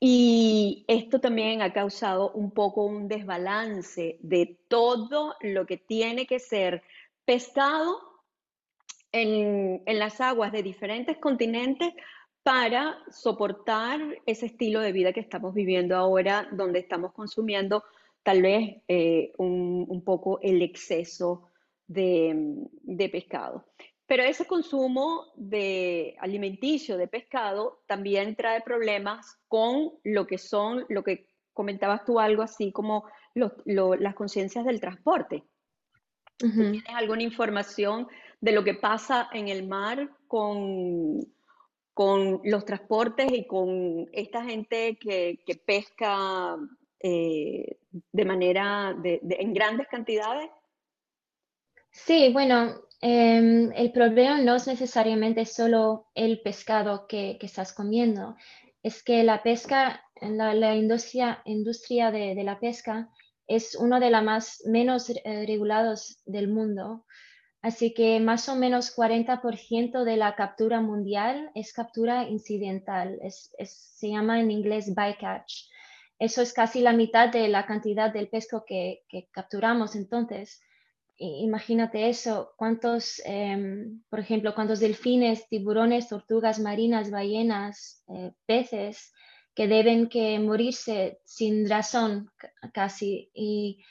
y 0.04 0.84
esto 0.88 1.22
también 1.22 1.62
ha 1.62 1.74
causado 1.74 2.32
un 2.32 2.50
poco 2.50 2.84
un 2.84 3.08
desbalance 3.08 4.18
de 4.22 4.58
todo 4.68 5.36
lo 5.42 5.68
que 5.68 5.78
tiene 5.78 6.26
que 6.26 6.40
ser 6.40 6.82
pescado 7.24 8.00
en, 9.12 9.84
las 9.86 10.20
aguas 10.20 10.52
de 10.52 10.64
diferentes 10.64 11.20
continentes 11.20 11.94
para 12.42 12.98
soportar 13.12 14.00
ese 14.26 14.48
estilo 14.48 14.80
de 14.80 14.92
vida 14.92 15.14
que 15.14 15.20
estamos 15.20 15.54
viviendo 15.54 15.96
ahora, 15.96 16.50
donde 16.52 16.80
estamos 16.80 17.14
consumiendo 17.14 17.84
tal 18.24 18.42
vez 18.42 18.78
eh, 18.88 19.34
un, 19.38 20.02
poco 20.04 20.40
el 20.42 20.64
exceso 20.64 21.48
de 21.86 23.10
pescado. 23.12 23.68
Pero 24.12 24.24
ese 24.24 24.46
consumo 24.46 25.32
de 25.38 26.18
alimenticio 26.20 26.98
de 26.98 27.08
pescado 27.08 27.82
también 27.88 28.36
trae 28.36 28.60
problemas 28.60 29.40
con 29.48 29.94
lo 30.04 30.28
que 30.28 30.38
son, 30.38 30.86
lo 30.90 31.02
que 31.02 31.30
comentabas 31.54 32.04
tú 32.04 32.20
algo 32.20 32.44
así 32.44 32.74
como 32.74 33.06
las 33.34 34.14
conciencias 34.16 34.66
del 34.66 34.82
transporte. 34.82 35.46
¿Tienes 36.38 36.84
alguna 36.90 37.24
información 37.24 38.10
de 38.42 38.52
lo 38.52 38.66
que 38.66 38.74
pasa 38.74 39.30
en 39.32 39.48
el 39.48 39.66
mar 39.66 40.10
con, 40.28 41.22
con 41.94 42.42
los 42.44 42.66
transportes 42.66 43.32
y 43.32 43.48
con 43.48 44.10
esta 44.12 44.44
gente 44.44 44.98
que, 44.98 45.40
pesca 45.66 46.58
eh, 47.00 47.78
de 48.12 48.26
manera 48.26 48.94
en 49.06 49.54
grandes 49.54 49.88
cantidades? 49.88 50.50
Sí, 51.92 52.30
bueno, 52.34 52.76
em, 53.02 53.72
el 53.74 53.92
problema 53.92 54.40
no 54.42 54.56
es 54.56 54.68
necesariamente 54.68 55.46
solo 55.46 56.08
el 56.16 56.42
pescado 56.42 57.08
que, 57.08 57.38
estás 57.42 57.74
comiendo, 57.74 58.36
es 58.84 59.04
que 59.04 59.24
la 59.24 59.44
pesca, 59.44 60.04
la, 60.22 60.54
la 60.54 60.76
industria, 60.76 61.42
industria 61.46 62.12
de, 62.12 62.36
la 62.44 62.60
pesca 62.60 63.10
es 63.48 63.76
uno 63.76 64.00
de 64.00 64.12
los 64.12 64.24
más 64.24 64.64
menos 64.66 65.10
eh, 65.10 65.46
regulados 65.46 66.22
del 66.26 66.48
mundo. 66.48 67.06
Así 67.62 67.94
que 67.94 68.20
más 68.20 68.50
o 68.50 68.56
menos 68.56 68.96
40% 68.96 70.04
de 70.04 70.18
la 70.18 70.36
captura 70.36 70.82
mundial 70.82 71.52
es 71.54 71.74
captura 71.74 72.28
incidental, 72.28 73.20
se 73.28 74.10
llama 74.10 74.40
en 74.40 74.50
inglés 74.50 74.96
bycatch. 74.96 75.70
Eso 76.18 76.42
es 76.42 76.54
casi 76.54 76.82
la 76.82 76.94
mitad 76.94 77.30
de 77.30 77.48
la 77.50 77.66
cantidad 77.66 78.12
del 78.12 78.30
pesco 78.30 78.64
que, 78.66 79.04
que 79.10 79.28
capturamos. 79.32 79.96
Entonces, 79.96 80.62
imagínate 81.22 82.10
eso, 82.10 82.54
cuántos, 82.58 83.22
em, 83.26 84.02
por 84.10 84.20
ejemplo, 84.20 84.56
cuántos 84.56 84.80
delfines, 84.80 85.48
tiburones, 85.50 86.10
tortugas 86.10 86.60
marinas, 86.60 87.12
ballenas, 87.12 88.04
eh, 88.08 88.32
peces 88.46 89.14
que 89.54 89.68
deben 89.68 90.08
que 90.10 90.40
morirse 90.40 91.20
sin 91.26 91.70
razón 91.70 92.32
casi. 92.74 93.30
Y 93.34 93.84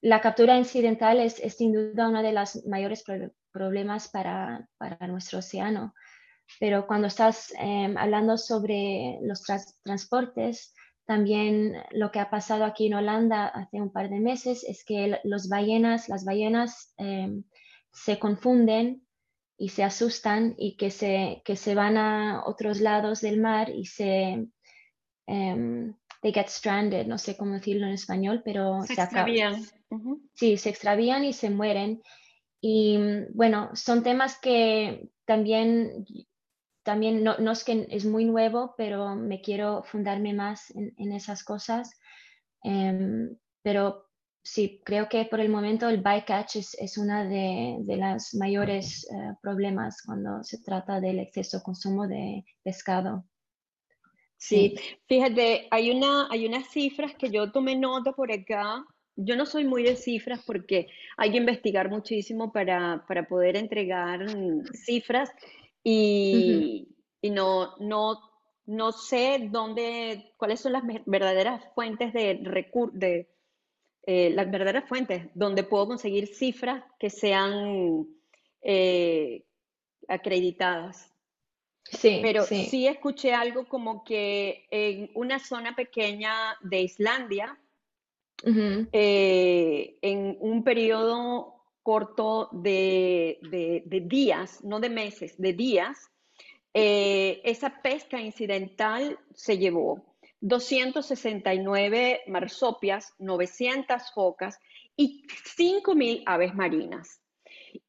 la 0.00 0.20
captura 0.20 0.56
incidental 0.58 1.20
es, 1.20 1.34
sin 1.56 1.72
duda 1.72 2.08
uno 2.08 2.22
de 2.22 2.32
los 2.32 2.66
mayores 2.66 3.04
problemas 3.52 4.08
para, 4.08 4.68
nuestro 5.08 5.38
océano. 5.38 5.94
Pero 6.60 6.86
cuando 6.86 7.06
estás 7.06 7.52
em, 7.58 7.96
hablando 7.96 8.36
sobre 8.36 9.18
los 9.22 9.42
transportes, 9.82 10.74
también 11.06 11.74
lo 11.90 12.10
que 12.10 12.18
ha 12.18 12.30
pasado 12.30 12.64
aquí 12.64 12.86
en 12.86 12.94
Holanda 12.94 13.46
hace 13.46 13.80
un 13.80 13.92
par 13.92 14.08
de 14.08 14.20
meses 14.20 14.64
es 14.64 14.84
que 14.84 15.20
los 15.24 15.48
ballenas, 15.48 16.08
las 16.08 16.24
ballenas 16.24 16.94
em, 16.96 17.44
se 17.92 18.18
confunden 18.18 19.06
y 19.58 19.68
se 19.68 19.84
asustan 19.84 20.54
y 20.58 20.76
que 20.76 20.90
se, 20.90 21.42
que 21.44 21.56
se 21.56 21.74
van 21.74 21.96
a 21.96 22.42
otros 22.46 22.80
lados 22.80 23.20
del 23.20 23.40
mar 23.40 23.70
y 23.70 23.86
se 23.86 24.46
um, 25.26 25.94
they 26.22 26.32
get 26.32 26.48
stranded, 26.48 27.06
no 27.06 27.18
sé 27.18 27.36
cómo 27.36 27.52
decirlo 27.52 27.86
en 27.86 27.92
español, 27.92 28.40
pero 28.42 28.82
se, 28.82 28.94
extravían. 28.94 29.62
Sí, 30.32 30.56
se 30.56 30.70
extravían 30.70 31.22
y 31.24 31.34
se 31.34 31.50
mueren. 31.50 32.02
Y 32.62 32.98
bueno, 33.34 33.68
son 33.74 34.02
temas 34.02 34.40
que 34.40 35.10
también 35.26 36.06
también 36.84 37.24
no, 37.24 37.50
es 37.50 37.64
que 37.64 37.86
es 37.90 38.04
muy 38.04 38.24
nuevo, 38.26 38.74
pero 38.76 39.16
me 39.16 39.40
quiero 39.40 39.82
fundarme 39.82 40.34
más 40.34 40.70
en, 40.76 41.12
esas 41.12 41.42
cosas. 41.42 41.98
Em, 42.62 43.36
pero 43.62 44.06
sí, 44.42 44.82
creo 44.84 45.08
que 45.08 45.24
por 45.24 45.40
el 45.40 45.48
momento 45.48 45.88
el 45.88 46.02
bycatch 46.02 46.56
es, 46.56 46.74
es 46.74 46.98
uno 46.98 47.24
de, 47.24 47.78
de 47.80 47.96
los 47.96 48.34
mayores 48.34 49.08
eh, 49.10 49.34
problemas 49.40 50.02
cuando 50.02 50.44
se 50.44 50.58
trata 50.62 51.00
del 51.00 51.18
exceso 51.18 51.62
consumo 51.62 52.06
de 52.06 52.44
pescado. 52.62 53.24
Sí, 54.36 54.74
fíjate, 55.08 55.68
hay, 55.70 55.90
una, 55.90 56.28
hay 56.30 56.46
unas 56.46 56.68
cifras 56.68 57.14
que 57.14 57.30
yo 57.30 57.50
tomé 57.50 57.76
nota 57.76 58.12
por 58.12 58.30
acá. 58.30 58.84
Yo 59.16 59.36
no 59.36 59.46
soy 59.46 59.64
muy 59.64 59.82
de 59.84 59.96
cifras 59.96 60.42
porque 60.44 60.88
hay 61.16 61.30
que 61.30 61.38
investigar 61.38 61.88
muchísimo 61.88 62.52
para, 62.52 63.06
para 63.08 63.26
poder 63.26 63.56
entregar 63.56 64.26
cifras 64.74 65.30
y, 65.84 66.88
no, 67.22 67.76
no, 67.78 68.18
no 68.66 68.92
sé 68.92 69.48
dónde, 69.50 70.32
cuáles 70.38 70.60
son 70.60 70.72
las 70.72 70.82
verdaderas 71.04 71.62
fuentes 71.74 72.12
de 72.14 72.40
recursos, 72.42 72.98
de 72.98 73.28
eh, 74.06 74.30
las 74.30 74.50
verdaderas 74.50 74.88
fuentes 74.88 75.28
donde 75.34 75.62
puedo 75.62 75.86
conseguir 75.86 76.26
cifras 76.26 76.82
que 76.98 77.10
sean 77.10 78.06
eh, 78.62 79.44
acreditadas. 80.08 81.10
Sí, 81.84 82.20
Pero 82.22 82.44
sí. 82.44 82.86
escuché 82.86 83.34
algo 83.34 83.68
como 83.68 84.04
que 84.04 84.66
en 84.70 85.10
una 85.14 85.38
zona 85.38 85.76
pequeña 85.76 86.56
de 86.62 86.80
Islandia, 86.80 87.58
eh, 88.92 89.96
en 90.02 90.36
un 90.40 90.64
periodo 90.64 91.53
corto 91.84 92.48
de, 92.50 93.38
días, 94.06 94.64
no 94.64 94.80
de 94.80 94.88
meses, 94.88 95.36
de 95.38 95.52
días, 95.52 96.10
eh, 96.72 97.42
esa 97.44 97.82
pesca 97.82 98.20
incidental 98.20 99.18
se 99.34 99.58
llevó 99.58 100.02
269 100.40 102.22
marsopias, 102.26 103.14
900 103.18 104.12
focas 104.12 104.58
y 104.96 105.24
5.000 105.56 106.22
aves 106.26 106.54
marinas. 106.54 107.20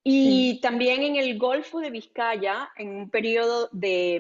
Y 0.03 0.59
también 0.61 1.01
en 1.01 1.15
el 1.15 1.37
Golfo 1.39 1.79
de 1.79 1.89
Vizcaya, 1.89 2.69
en 2.77 2.89
un 2.89 3.09
periodo 3.09 3.69
de, 3.71 4.15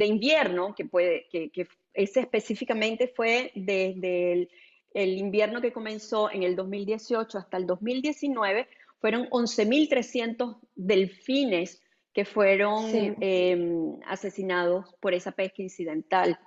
invierno, 0.00 0.74
que, 0.74 0.86
puede, 0.86 1.28
que, 1.30 1.68
ese 1.92 2.20
específicamente 2.20 3.06
fue 3.06 3.52
desde 3.54 4.48
el 4.92 5.18
invierno 5.18 5.60
que 5.60 5.72
comenzó 5.72 6.30
en 6.30 6.42
el 6.42 6.56
2018 6.56 7.38
hasta 7.38 7.56
el 7.56 7.66
2019, 7.66 8.66
fueron 9.04 9.28
11.300 9.28 10.60
delfines 10.74 11.82
que 12.14 12.24
fueron 12.24 12.86
em, 13.20 14.00
asesinados 14.06 14.94
por 14.98 15.12
esa 15.12 15.32
pesca 15.32 15.60
incidental. 15.60 16.40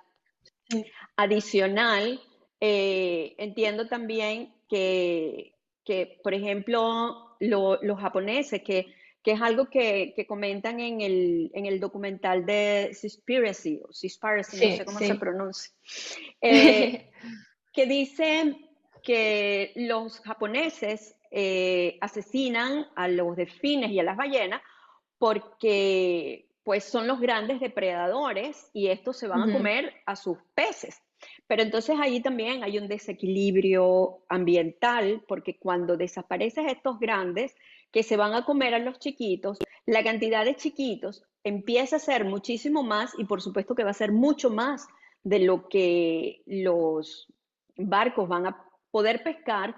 Adicional, 1.14 2.20
eh, 2.60 3.36
entiendo 3.38 3.86
también 3.86 4.52
que, 4.68 5.54
por 6.24 6.34
ejemplo, 6.34 7.36
los 7.38 8.00
japoneses, 8.00 8.60
que, 8.64 8.86
es 9.24 9.40
algo 9.40 9.70
que, 9.70 10.26
comentan 10.26 10.80
en 10.80 11.00
el, 11.00 11.78
documental 11.78 12.44
de 12.44 12.90
Seaspiracy, 12.92 13.82
o 13.88 13.92
Seaspiracy, 13.92 14.56
no 14.56 14.76
sé 14.78 14.84
cómo 14.84 14.98
se 14.98 15.14
pronuncia, 15.14 15.72
eh, 16.42 17.08
que 17.72 17.86
dicen 17.86 18.68
que 19.04 19.70
los 19.76 20.18
japoneses 20.18 21.14
eh, 21.30 21.98
asesinan 22.00 22.86
a 22.96 23.08
los 23.08 23.36
delfines 23.36 23.90
y 23.90 24.00
a 24.00 24.04
las 24.04 24.16
ballenas 24.16 24.62
porque 25.18 26.48
pues 26.62 26.84
son 26.84 27.06
los 27.06 27.20
grandes 27.20 27.60
depredadores 27.60 28.70
y 28.74 28.88
estos 28.88 29.16
se 29.16 29.26
van 29.26 29.48
a 29.48 29.52
comer 29.52 29.94
a 30.04 30.16
sus 30.16 30.38
peces. 30.54 31.02
Pero 31.46 31.62
entonces 31.62 31.96
ahí 31.98 32.20
también 32.20 32.62
hay 32.62 32.78
un 32.78 32.88
desequilibrio 32.88 34.18
ambiental 34.28 35.24
porque 35.26 35.58
cuando 35.58 35.96
desaparecen 35.96 36.68
estos 36.68 36.98
grandes 37.00 37.54
que 37.90 38.02
se 38.02 38.16
van 38.16 38.34
a 38.34 38.44
comer 38.44 38.74
a 38.74 38.78
los 38.78 38.98
chiquitos, 38.98 39.58
la 39.86 40.04
cantidad 40.04 40.44
de 40.44 40.56
chiquitos 40.56 41.24
empieza 41.42 41.96
a 41.96 42.00
ser 42.00 42.24
muchísimo 42.24 42.82
más 42.82 43.12
y 43.18 43.24
por 43.24 43.40
supuesto 43.40 43.74
que 43.74 43.84
va 43.84 43.90
a 43.90 43.94
ser 43.94 44.12
mucho 44.12 44.50
más 44.50 44.86
de 45.24 45.38
lo 45.38 45.68
que 45.68 46.42
los 46.46 47.32
barcos 47.76 48.28
van 48.28 48.46
a 48.46 48.64
poder 48.90 49.22
pescar 49.22 49.74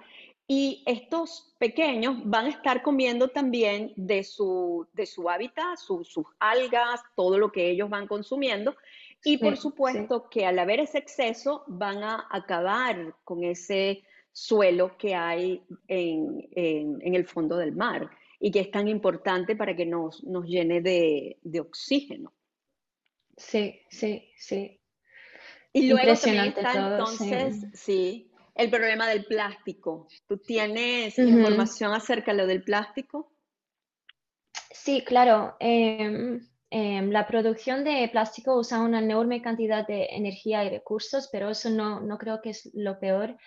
y 0.53 0.83
estos 0.85 1.55
pequeños 1.59 2.17
van 2.25 2.47
a 2.47 2.49
estar 2.49 2.81
comiendo 2.81 3.29
también 3.29 3.93
de 3.95 4.21
su, 4.21 4.85
de 4.91 5.05
su 5.05 5.29
hábitat, 5.29 5.77
sus 5.77 6.13
algas, 6.39 6.99
todo 7.15 7.37
lo 7.37 7.53
que 7.53 7.69
ellos 7.69 7.89
van 7.89 8.05
consumiendo. 8.05 8.75
Y 9.23 9.37
por 9.37 9.55
supuesto 9.55 10.27
que 10.29 10.45
al 10.45 10.59
haber 10.59 10.81
ese 10.81 10.97
exceso 10.97 11.63
van 11.67 12.03
a 12.03 12.27
acabar 12.29 13.15
con 13.23 13.45
ese 13.45 14.03
suelo 14.33 14.97
que 14.97 15.15
hay 15.15 15.63
en, 15.87 16.49
el 16.53 17.25
fondo 17.25 17.55
del 17.55 17.71
mar 17.71 18.09
y 18.37 18.51
que 18.51 18.59
es 18.59 18.71
tan 18.71 18.89
importante 18.89 19.55
para 19.55 19.73
que 19.73 19.85
nos, 19.85 20.21
nos 20.25 20.45
llene 20.45 20.81
de, 20.81 21.61
oxígeno. 21.61 22.33
Sí, 23.37 23.79
sí, 23.89 24.29
sí. 24.35 24.81
Y 25.71 25.87
luego 25.87 26.13
también 26.13 26.47
está 26.47 26.91
entonces, 26.91 27.67
sí 27.73 28.30
el 28.61 28.69
problema 28.69 29.07
del 29.07 29.25
plástico. 29.25 30.07
¿Tú 30.27 30.37
tienes 30.37 31.17
información 31.17 31.93
acerca 31.93 32.31
de 32.31 32.37
lo 32.37 32.47
del 32.47 32.63
plástico? 32.63 33.33
Sí, 34.71 35.03
claro. 35.03 35.55
Em, 35.59 36.39
em, 36.69 37.11
la 37.11 37.27
producción 37.27 37.83
de 37.83 38.09
plástico 38.11 38.57
usa 38.57 38.79
una 38.79 38.99
enorme 38.99 39.41
cantidad 39.41 39.85
de 39.85 40.05
energía 40.11 40.63
y 40.63 40.69
recursos, 40.69 41.29
pero 41.31 41.49
eso 41.49 41.69
no, 41.69 41.99
no 41.99 42.17
creo 42.17 42.41
que 42.41 42.51
es 42.51 42.69
lo 42.73 42.99
peor. 42.99 43.37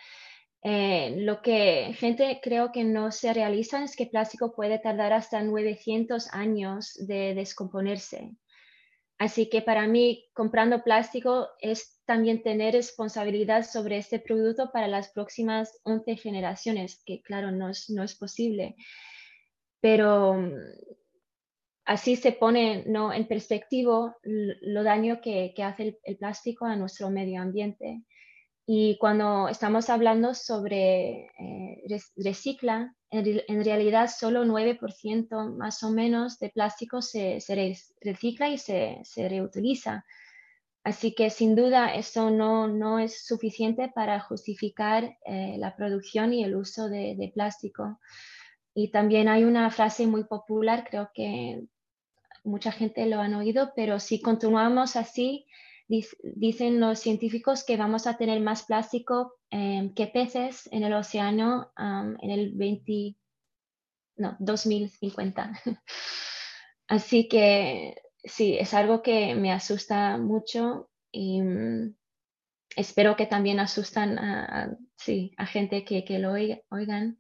Eh, 0.62 1.16
lo 1.18 1.42
que 1.42 1.94
gente 1.98 2.40
creo 2.42 2.72
que 2.72 2.84
no 2.84 3.12
se 3.12 3.34
realiza 3.34 3.84
es 3.84 3.96
que 3.96 4.04
el 4.04 4.10
plástico 4.10 4.54
puede 4.54 4.78
tardar 4.78 5.12
hasta 5.12 5.42
900 5.42 6.32
años 6.32 6.94
de 7.06 7.34
descomponerse. 7.34 8.30
Así 9.18 9.48
que 9.48 9.62
para 9.62 9.86
mí, 9.86 10.26
comprando 10.34 10.82
plástico 10.82 11.48
es 11.60 12.00
también 12.04 12.42
tener 12.42 12.74
responsabilidad 12.74 13.64
sobre 13.64 13.98
este 13.98 14.18
producto 14.18 14.70
para 14.72 14.88
las 14.88 15.10
próximas 15.10 15.80
11 15.84 16.16
generaciones, 16.16 17.02
que 17.04 17.22
claro, 17.22 17.52
no 17.52 17.70
es, 17.70 17.88
no 17.90 18.02
es 18.02 18.16
posible. 18.16 18.74
Pero 19.80 20.34
mm, 20.34 20.52
así 21.84 22.16
se 22.16 22.32
pone 22.32 22.84
¿no? 22.86 23.12
en 23.12 23.26
perspectiva 23.28 24.16
lo 24.22 24.82
daño 24.82 25.20
que, 25.20 25.52
que 25.54 25.62
hace 25.62 26.00
el, 26.02 26.16
plástico 26.16 26.66
a 26.66 26.76
nuestro 26.76 27.10
medio 27.10 27.40
ambiente. 27.40 28.02
Y 28.66 28.96
cuando 28.98 29.48
estamos 29.48 29.90
hablando 29.90 30.32
sobre 30.32 31.26
eh, 31.38 31.84
recicla, 32.16 32.94
en, 33.10 33.64
realidad 33.64 34.10
solo 34.10 34.44
9% 34.44 35.56
más 35.56 35.82
o 35.82 35.90
menos 35.90 36.38
de 36.38 36.48
plástico 36.48 37.02
se, 37.02 37.38
recicla 38.00 38.48
y 38.48 38.58
se, 38.58 39.02
reutiliza. 39.16 40.04
Así 40.82 41.14
que 41.14 41.30
sin 41.30 41.54
duda 41.54 41.94
eso 41.94 42.30
no, 42.30 42.66
no 42.66 42.98
es 42.98 43.26
suficiente 43.26 43.92
para 43.94 44.20
justificar 44.20 45.16
eh, 45.26 45.56
la 45.58 45.76
producción 45.76 46.32
y 46.32 46.42
el 46.42 46.56
uso 46.56 46.88
de, 46.88 47.14
de, 47.16 47.30
plástico. 47.34 48.00
Y 48.74 48.90
también 48.90 49.28
hay 49.28 49.44
una 49.44 49.70
frase 49.70 50.06
muy 50.06 50.24
popular, 50.24 50.86
creo 50.88 51.10
que 51.14 51.64
mucha 52.44 52.72
gente 52.72 53.06
lo 53.06 53.20
han 53.20 53.34
oído, 53.34 53.72
pero 53.76 54.00
si 54.00 54.20
continuamos 54.20 54.96
así, 54.96 55.46
dicen 55.86 56.80
los 56.80 56.98
científicos 56.98 57.64
que 57.64 57.76
vamos 57.76 58.06
a 58.06 58.16
tener 58.16 58.40
más 58.40 58.64
plástico 58.64 59.34
em, 59.50 59.94
que 59.94 60.06
peces 60.06 60.68
en 60.72 60.82
el 60.82 60.94
océano 60.94 61.72
en 61.76 62.30
el 62.30 62.52
20, 62.54 63.16
no, 64.16 64.36
2050. 64.38 65.60
Así 66.88 67.28
que 67.28 67.96
sí, 68.24 68.56
es 68.58 68.74
algo 68.74 69.02
que 69.02 69.34
me 69.34 69.52
asusta 69.52 70.18
mucho 70.18 70.90
y 71.12 71.40
mm, 71.42 71.94
espero 72.76 73.16
que 73.16 73.26
también 73.26 73.60
asustan 73.60 74.18
a, 74.18 74.76
sí, 74.96 75.32
a 75.36 75.46
gente 75.46 75.84
que, 75.84 76.04
que, 76.04 76.18
lo 76.18 76.32
oigan. 76.32 77.18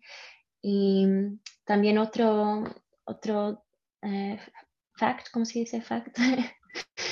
Y 0.62 1.06
mm, 1.06 1.40
también 1.64 1.98
otro, 1.98 2.64
otro 3.04 3.64
eh, 4.02 4.38
fact, 4.96 5.28
¿cómo 5.32 5.44
se 5.44 5.60
dice 5.60 5.80
fact? 5.80 6.18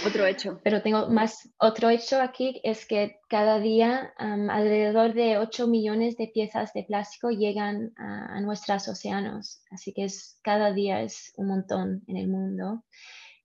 Otro 0.04 0.26
hecho. 0.26 0.60
Pero 0.64 0.82
tengo 0.82 1.08
más, 1.08 1.48
otro 1.58 1.88
hecho 1.88 2.20
aquí 2.20 2.60
es 2.64 2.86
que 2.86 3.20
cada 3.28 3.60
día 3.60 4.12
alrededor 4.16 5.14
de 5.14 5.38
8 5.38 5.68
millones 5.68 6.16
de 6.16 6.28
piezas 6.28 6.72
de 6.72 6.84
plástico 6.84 7.30
llegan 7.30 7.92
a, 7.96 8.40
nuestros 8.40 8.88
océanos, 8.88 9.62
así 9.70 9.92
que 9.92 10.04
es, 10.04 10.38
cada 10.42 10.72
día 10.72 11.02
es 11.02 11.32
un 11.36 11.48
montón 11.48 12.02
en 12.08 12.16
el 12.16 12.28
mundo. 12.28 12.84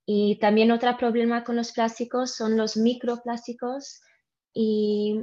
Y 0.06 0.39
también 0.39 0.71
otro 0.71 0.95
problema 0.97 1.43
con 1.43 1.56
los 1.56 1.73
plásticos 1.73 2.36
son 2.36 2.58
los 2.58 2.77
microplásticos 2.77 4.01
y 4.53 5.19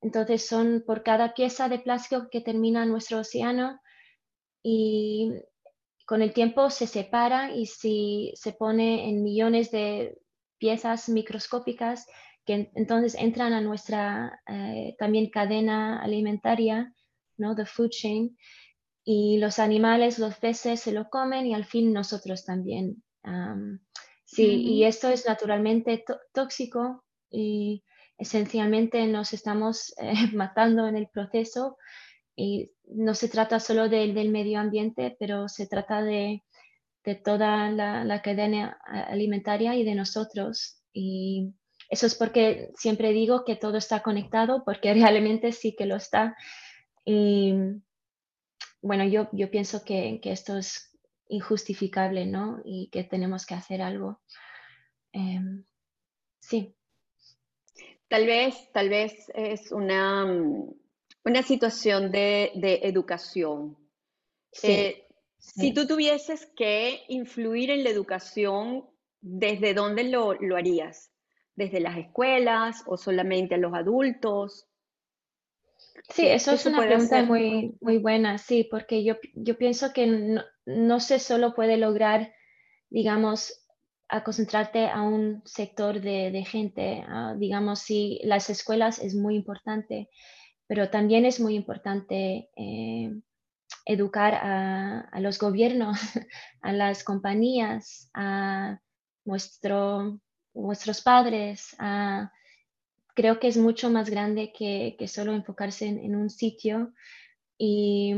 entonces 0.00 0.46
son 0.46 0.82
por 0.86 1.02
cada 1.02 1.34
pieza 1.34 1.68
de 1.68 1.80
plástico 1.80 2.28
que 2.30 2.40
termina 2.40 2.84
en 2.84 2.90
nuestro 2.90 3.18
océano 3.18 3.80
y 4.62 5.32
con 6.06 6.22
el 6.22 6.32
tiempo 6.32 6.70
se 6.70 6.86
separa 6.86 7.54
y 7.54 7.66
si 7.66 8.32
se 8.34 8.52
pone 8.52 9.08
en 9.08 9.22
millones 9.22 9.70
de 9.70 10.18
piezas 10.60 11.08
microscópicas 11.08 12.06
que 12.44 12.70
entonces 12.74 13.16
entran 13.18 13.52
a 13.52 13.60
nuestra 13.60 14.40
eh, 14.46 14.94
también 14.98 15.30
cadena 15.30 16.00
alimentaria, 16.00 16.94
¿no? 17.36 17.56
The 17.56 17.66
food 17.66 17.90
chain, 17.90 18.36
y 19.04 19.38
los 19.38 19.58
animales, 19.58 20.18
los 20.18 20.36
peces 20.36 20.80
se 20.80 20.92
lo 20.92 21.08
comen 21.08 21.46
y 21.46 21.54
al 21.54 21.64
fin 21.64 21.92
nosotros 21.92 22.44
también. 22.44 23.02
sí, 24.24 24.62
y 24.62 24.84
esto 24.84 25.08
es 25.08 25.26
naturalmente 25.26 26.04
tóxico 26.32 27.04
y 27.30 27.82
esencialmente 28.18 29.06
nos 29.06 29.32
estamos 29.32 29.94
eh, 29.98 30.12
matando 30.34 30.86
en 30.86 30.96
el 30.96 31.08
proceso 31.08 31.76
y 32.36 32.70
no 32.84 33.14
se 33.14 33.28
trata 33.28 33.60
solo 33.60 33.88
del 33.88 34.30
medio 34.30 34.60
ambiente, 34.60 35.16
pero 35.18 35.48
se 35.48 35.66
trata 35.66 36.02
de, 36.02 36.42
de 37.04 37.14
toda 37.14 37.70
la, 37.70 38.22
cadena 38.22 38.78
alimentaria 38.84 39.74
y 39.74 39.84
de 39.84 39.94
nosotros. 39.94 40.82
Y 40.92 41.54
eso 41.88 42.06
es 42.06 42.14
porque 42.14 42.70
siempre 42.76 43.12
digo 43.12 43.44
que 43.44 43.56
todo 43.56 43.78
está 43.78 44.02
conectado, 44.02 44.62
porque 44.64 44.92
realmente 44.94 45.52
sí 45.52 45.74
que 45.76 45.86
lo 45.86 45.96
está. 45.96 46.36
Y 47.04 47.54
bueno, 48.82 49.04
yo, 49.04 49.28
yo 49.32 49.50
pienso 49.50 49.84
que, 49.84 50.20
que 50.22 50.32
esto 50.32 50.58
es 50.58 50.90
injustificable, 51.28 52.26
¿no? 52.26 52.60
Y 52.64 52.88
que 52.90 53.04
tenemos 53.04 53.46
que 53.46 53.54
hacer 53.54 53.82
algo. 53.82 54.20
Em, 55.12 55.64
sí. 56.40 56.74
Tal 58.08 58.26
vez, 58.26 58.70
tal 58.72 58.88
vez 58.88 59.30
es 59.34 59.70
una, 59.70 60.24
una 61.24 61.42
situación 61.42 62.10
de, 62.10 62.50
de 62.56 62.80
educación. 62.82 63.76
Sí. 64.52 64.72
Eh, 64.72 65.06
si 65.40 65.72
tú 65.72 65.86
tuvieses 65.86 66.46
que 66.54 67.02
influir 67.08 67.70
en 67.70 67.82
la 67.82 67.90
educación, 67.90 68.84
¿desde 69.20 69.74
dónde 69.74 70.04
lo, 70.04 70.36
harías? 70.54 71.10
¿Desde 71.56 71.80
las 71.80 71.96
escuelas 71.96 72.82
o 72.86 72.96
solamente 72.96 73.54
a 73.54 73.58
los 73.58 73.74
adultos? 73.74 74.68
Sí, 76.10 76.26
eso 76.26 76.52
es 76.52 76.66
una 76.66 76.82
pregunta 76.82 77.22
muy, 77.22 77.74
muy 77.80 77.98
buena, 77.98 78.36
sí, 78.38 78.68
porque 78.70 79.02
yo, 79.02 79.16
yo 79.34 79.56
pienso 79.56 79.92
que 79.92 80.42
no, 80.66 81.00
se 81.00 81.18
solo 81.18 81.54
puede 81.54 81.78
lograr, 81.78 82.32
digamos, 82.90 83.66
a 84.08 84.22
concentrarte 84.24 84.88
a 84.88 85.02
un 85.02 85.42
sector 85.46 86.00
de, 86.00 86.44
gente. 86.44 87.04
digamos, 87.38 87.80
sí, 87.80 88.20
las 88.24 88.50
escuelas 88.50 88.98
es 88.98 89.14
muy 89.14 89.36
importante, 89.36 90.10
pero 90.66 90.90
también 90.90 91.24
es 91.24 91.40
muy 91.40 91.54
importante 91.54 92.50
eh, 92.56 93.20
educar 93.84 94.34
a, 94.34 95.20
los 95.20 95.38
gobiernos, 95.38 95.98
a 96.62 96.72
las 96.72 97.04
compañías, 97.04 98.10
a 98.14 98.80
nuestro, 99.24 100.20
nuestros 100.54 101.02
padres. 101.02 101.76
creo 103.14 103.38
que 103.38 103.48
es 103.48 103.56
mucho 103.56 103.90
más 103.90 104.10
grande 104.10 104.52
que, 104.52 104.96
solo 105.08 105.34
enfocarse 105.34 105.86
en, 105.86 106.16
un 106.16 106.30
sitio. 106.30 106.92
Y, 107.58 108.14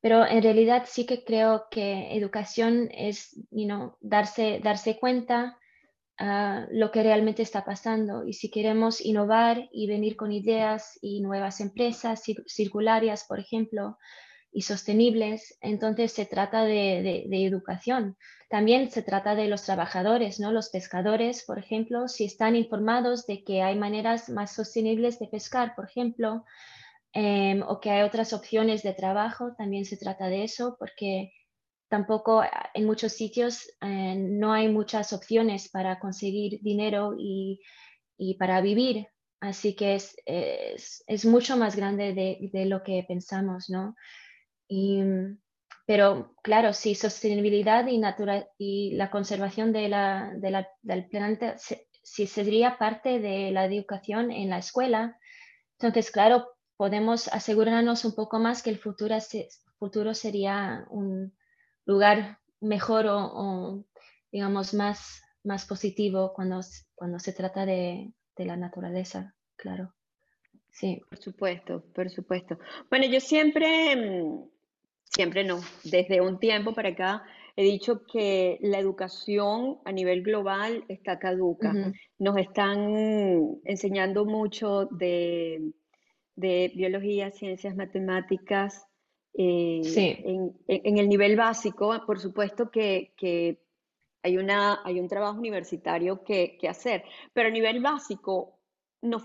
pero 0.00 0.26
en 0.26 0.42
realidad 0.42 0.84
sí 0.86 1.04
que 1.04 1.24
creo 1.24 1.66
que 1.70 2.16
educación 2.16 2.88
es 2.92 3.36
you 3.50 3.96
darse, 4.00 4.60
darse 4.62 4.98
cuenta 4.98 5.59
lo 6.70 6.90
que 6.90 7.02
realmente 7.02 7.42
está 7.42 7.64
pasando. 7.64 8.24
Y 8.26 8.34
si 8.34 8.50
queremos 8.50 9.00
innovar 9.00 9.68
y 9.72 9.86
venir 9.86 10.16
con 10.16 10.32
ideas 10.32 10.98
y 11.00 11.20
nuevas 11.20 11.60
empresas 11.60 12.22
circulares, 12.46 13.24
por 13.26 13.38
ejemplo, 13.38 13.96
y 14.52 14.62
sostenibles, 14.62 15.56
entonces 15.60 16.12
se 16.12 16.26
trata 16.26 16.64
de, 16.64 17.26
educación. 17.30 18.16
También 18.48 18.90
se 18.90 19.02
trata 19.02 19.34
de 19.34 19.46
los 19.46 19.62
trabajadores, 19.62 20.40
¿no? 20.40 20.50
Los 20.52 20.70
pescadores, 20.70 21.44
por 21.44 21.58
ejemplo, 21.58 22.08
si 22.08 22.24
están 22.24 22.56
informados 22.56 23.26
de 23.26 23.44
que 23.44 23.62
hay 23.62 23.78
maneras 23.78 24.28
más 24.28 24.52
sostenibles 24.52 25.20
de 25.20 25.28
pescar, 25.28 25.74
por 25.76 25.86
ejemplo, 25.86 26.44
em, 27.12 27.62
o 27.62 27.80
que 27.80 27.90
hay 27.90 28.02
otras 28.02 28.32
opciones 28.32 28.82
de 28.82 28.92
trabajo, 28.92 29.54
también 29.56 29.84
se 29.84 29.96
trata 29.96 30.26
de 30.26 30.44
eso, 30.44 30.76
porque 30.78 31.32
tampoco 31.90 32.40
ah, 32.40 32.70
en 32.72 32.86
muchos 32.86 33.12
sitios 33.12 33.68
eh, 33.82 34.14
no 34.16 34.52
hay 34.52 34.68
muchas 34.68 35.12
opciones 35.12 35.68
para 35.68 35.98
conseguir 35.98 36.60
dinero 36.62 37.14
y, 37.18 37.60
para 38.38 38.60
vivir. 38.60 39.08
Así 39.40 39.74
que 39.74 39.94
es, 39.94 40.14
es, 40.26 41.24
mucho 41.24 41.56
más 41.56 41.74
grande 41.74 42.12
de, 42.12 42.64
lo 42.66 42.82
que 42.82 43.04
pensamos, 43.08 43.70
¿no? 43.70 43.94
pero 45.86 46.34
claro, 46.42 46.72
si 46.72 46.94
sostenibilidad 46.94 47.86
y, 47.88 47.98
natural, 47.98 48.48
y 48.58 48.92
la 48.92 49.10
conservación 49.10 49.72
de 49.72 49.88
la, 49.88 50.32
del 50.82 51.08
planeta 51.08 51.56
si 51.58 52.26
sería 52.26 52.78
parte 52.78 53.18
de 53.18 53.50
la 53.50 53.64
educación 53.64 54.30
en 54.30 54.50
la 54.50 54.58
escuela, 54.58 55.18
entonces, 55.78 56.10
claro, 56.10 56.46
podemos 56.76 57.28
asegurarnos 57.28 58.04
un 58.04 58.14
poco 58.14 58.38
más 58.38 58.62
que 58.62 58.70
el 58.70 58.78
futuro, 58.78 59.16
futuro 59.78 60.14
sería 60.14 60.86
un, 60.90 61.34
lugar 61.90 62.38
mejor 62.60 63.06
o, 63.08 63.84
digamos, 64.30 64.74
más, 64.74 65.22
más 65.44 65.66
positivo 65.66 66.32
cuando, 66.34 66.60
cuando 66.94 67.18
se 67.18 67.32
trata 67.32 67.66
de, 67.66 68.12
la 68.36 68.56
naturaleza, 68.56 69.34
claro. 69.54 69.92
Sí. 70.70 71.02
Por 71.10 71.18
supuesto, 71.18 71.84
por 71.94 72.08
supuesto. 72.08 72.58
Bueno, 72.88 73.04
yo 73.04 73.20
siempre, 73.20 73.94
mm, 73.94 74.48
siempre 75.04 75.44
no, 75.44 75.60
desde 75.84 76.22
un 76.22 76.38
tiempo 76.38 76.72
para 76.72 76.88
acá 76.90 77.22
he 77.54 77.64
dicho 77.64 78.06
que 78.06 78.58
la 78.62 78.78
educación 78.78 79.80
a 79.84 79.92
nivel 79.92 80.22
global 80.22 80.86
está 80.88 81.18
caduca. 81.18 81.74
Nos 82.18 82.38
están 82.38 83.60
enseñando 83.64 84.24
mucho 84.24 84.86
de 84.86 85.74
de 86.40 86.72
biología, 86.74 87.30
ciencias, 87.30 87.76
matemáticas, 87.76 88.86
eh, 89.34 90.52
en, 90.66 90.98
el 90.98 91.08
nivel 91.08 91.36
básico, 91.36 91.94
por 92.06 92.18
supuesto 92.18 92.70
que, 92.70 93.12
hay, 94.22 94.36
una, 94.36 94.80
hay 94.84 95.00
un 95.00 95.08
trabajo 95.08 95.38
universitario 95.38 96.24
que, 96.24 96.58
hacer, 96.68 97.04
pero 97.32 97.48
a 97.48 97.52
nivel 97.52 97.80
básico 97.80 98.58
nos, 99.02 99.22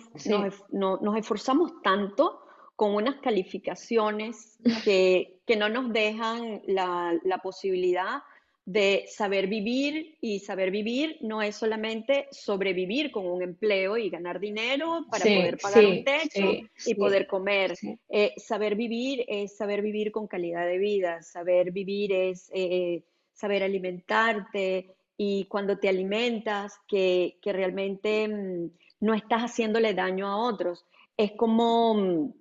nos, 0.71 1.17
esforzamos 1.17 1.81
tanto 1.81 2.41
con 2.75 2.95
unas 2.95 3.15
calificaciones 3.21 4.57
que, 4.83 5.41
no 5.57 5.69
nos 5.69 5.91
dejan 5.91 6.61
la, 6.65 7.17
la 7.23 7.37
posibilidad 7.39 8.23
de 8.65 9.05
saber 9.07 9.45
vivir 9.45 10.17
y 10.21 10.39
saber 10.39 10.71
vivir 10.71 11.17
no 11.21 11.43
es 11.43 11.55
solamente 11.55 12.27
sobrevivir 12.31 13.11
con 13.11 13.27
un 13.27 13.43
empleo 13.43 13.95
y 13.95 14.09
ganar 14.09 14.39
dinero 14.39 15.05
para 15.11 15.23
poder 15.23 15.57
pagar 15.59 15.85
un 15.85 16.03
techo 16.03 16.51
y 16.85 16.95
poder 16.95 17.27
comer. 17.27 17.75
Eh, 18.09 18.33
saber 18.37 18.75
vivir 18.75 19.23
es 19.27 19.55
saber 19.55 19.83
vivir 19.83 20.11
con 20.11 20.27
calidad 20.27 20.65
de 20.65 20.79
vida, 20.79 21.21
saber 21.21 21.71
vivir 21.71 22.11
es 22.11 22.49
eh, 22.53 23.03
saber 23.33 23.61
alimentarte 23.61 24.95
y 25.15 25.45
cuando 25.45 25.77
te 25.77 25.87
alimentas 25.87 26.73
que, 26.87 27.37
realmente 27.43 28.27
mm, 28.27 28.71
no 29.01 29.13
estás 29.13 29.43
haciéndole 29.43 29.93
daño 29.93 30.27
a 30.27 30.37
otros. 30.37 30.85
Es 31.15 31.33
como, 31.33 31.93
mm, 31.93 32.33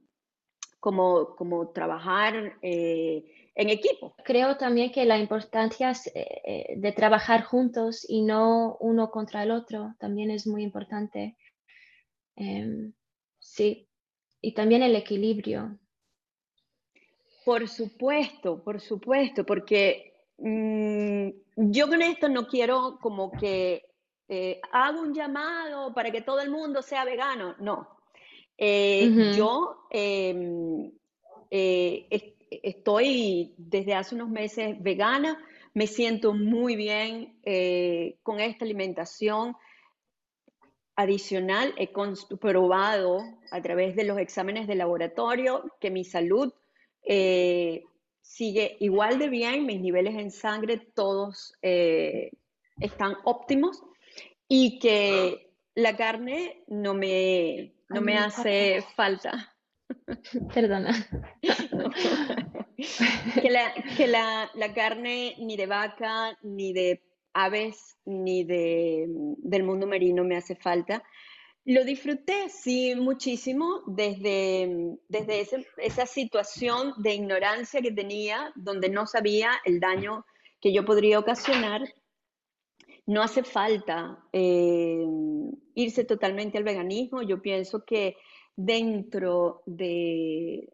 como, 0.80 1.36
como 1.36 1.68
trabajar. 1.68 2.56
Eh, 2.62 3.43
en 3.54 3.70
equipo. 3.70 4.14
Creo 4.24 4.56
también 4.56 4.90
que 4.90 5.04
la 5.04 5.18
importancia 5.18 5.92
eh, 6.14 6.42
eh, 6.44 6.74
de 6.76 6.92
trabajar 6.92 7.44
juntos 7.44 8.04
y 8.08 8.22
no 8.22 8.76
uno 8.80 9.10
contra 9.10 9.42
el 9.42 9.50
otro 9.50 9.94
también 9.98 10.30
es 10.30 10.46
muy 10.46 10.62
importante. 10.62 11.36
Em, 12.36 12.92
sí, 13.38 13.88
y 14.40 14.54
también 14.54 14.82
el 14.82 14.96
equilibrio. 14.96 15.78
Por 17.44 17.68
supuesto, 17.68 18.62
por 18.62 18.80
supuesto, 18.80 19.44
porque 19.44 20.14
mm, 20.38 21.28
yo 21.56 21.88
con 21.88 22.02
esto 22.02 22.28
no 22.28 22.48
quiero 22.48 22.98
como 23.00 23.30
que 23.30 23.84
eh, 24.28 24.60
hago 24.72 25.00
un 25.00 25.14
llamado 25.14 25.94
para 25.94 26.10
que 26.10 26.22
todo 26.22 26.40
el 26.40 26.50
mundo 26.50 26.82
sea 26.82 27.04
vegano, 27.04 27.54
no. 27.60 27.88
Yo 28.56 29.86
em, 29.90 30.92
estoy 32.62 33.54
desde 33.56 33.94
hace 33.94 34.14
unos 34.14 34.28
meses 34.28 34.80
vegana, 34.82 35.38
me 35.74 35.86
siento 35.86 36.32
muy 36.32 36.76
bien 36.76 37.38
eh, 37.42 38.18
con 38.22 38.40
esta 38.40 38.64
alimentación 38.64 39.56
adicional. 40.96 41.74
He 41.76 41.92
comprobado 41.92 43.18
a 43.50 43.60
través 43.60 43.96
de 43.96 44.04
los 44.04 44.18
exámenes 44.18 44.68
de 44.68 44.76
laboratorio 44.76 45.64
que 45.80 45.90
mi 45.90 46.04
salud 46.04 46.52
eh, 47.02 47.82
sigue 48.22 48.76
igual 48.80 49.18
de 49.18 49.28
bien, 49.28 49.66
mis 49.66 49.80
niveles 49.80 50.14
en 50.14 50.30
sangre 50.30 50.78
todos 50.94 51.54
eh, 51.60 52.30
están 52.80 53.16
óptimos 53.24 53.82
y 54.48 54.78
que 54.78 55.52
la 55.74 55.96
carne 55.96 56.64
no 56.68 56.94
me, 56.94 57.74
no 57.88 58.00
me 58.00 58.16
hace 58.16 58.82
falta. 58.94 59.54
Perdona. 60.54 60.94
que, 63.96 64.06
la, 64.06 64.72
carne 64.74 65.34
ni 65.38 65.56
de 65.56 65.66
vaca, 65.66 66.36
ni 66.42 66.72
de 66.72 67.02
aves, 67.32 67.96
ni 68.04 68.44
de, 68.44 69.06
del 69.08 69.62
mundo 69.62 69.86
marino 69.86 70.24
me 70.24 70.36
hace 70.36 70.56
falta. 70.56 71.02
Lo 71.66 71.84
disfruté, 71.84 72.50
sí, 72.50 72.94
muchísimo 72.94 73.82
desde, 73.86 74.98
desde 75.08 75.46
esa 75.78 76.06
situación 76.06 76.92
de 76.98 77.14
ignorancia 77.14 77.80
que 77.80 77.90
tenía, 77.90 78.52
donde 78.54 78.90
no 78.90 79.06
sabía 79.06 79.52
el 79.64 79.80
daño 79.80 80.26
que 80.60 80.74
yo 80.74 80.84
podría 80.84 81.18
ocasionar. 81.18 81.82
No 83.06 83.22
hace 83.22 83.44
falta 83.44 84.18
eh, 84.32 85.06
irse 85.74 86.04
totalmente 86.04 86.58
al 86.58 86.64
veganismo. 86.64 87.22
Yo 87.22 87.40
pienso 87.40 87.84
que 87.84 88.16
dentro 88.56 89.62
de, 89.66 90.68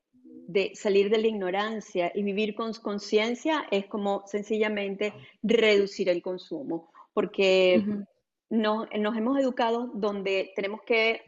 salir 0.74 1.10
de 1.10 1.18
la 1.18 1.26
ignorancia 1.26 2.12
y 2.14 2.22
vivir 2.22 2.54
con 2.54 2.72
conciencia 2.74 3.66
es 3.70 3.86
como 3.86 4.22
sencillamente 4.26 5.12
reducir 5.42 6.08
el 6.08 6.22
consumo, 6.22 6.90
porque 7.12 7.84
nos 8.50 8.88
hemos 8.92 9.38
educado 9.38 9.90
donde 9.94 10.52
tenemos 10.54 10.80
que 10.82 11.22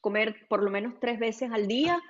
comer 0.00 0.36
por 0.48 0.62
lo 0.62 0.70
menos 0.70 0.94
tres 1.00 1.18
veces 1.18 1.50
al 1.52 1.66
día. 1.66 2.00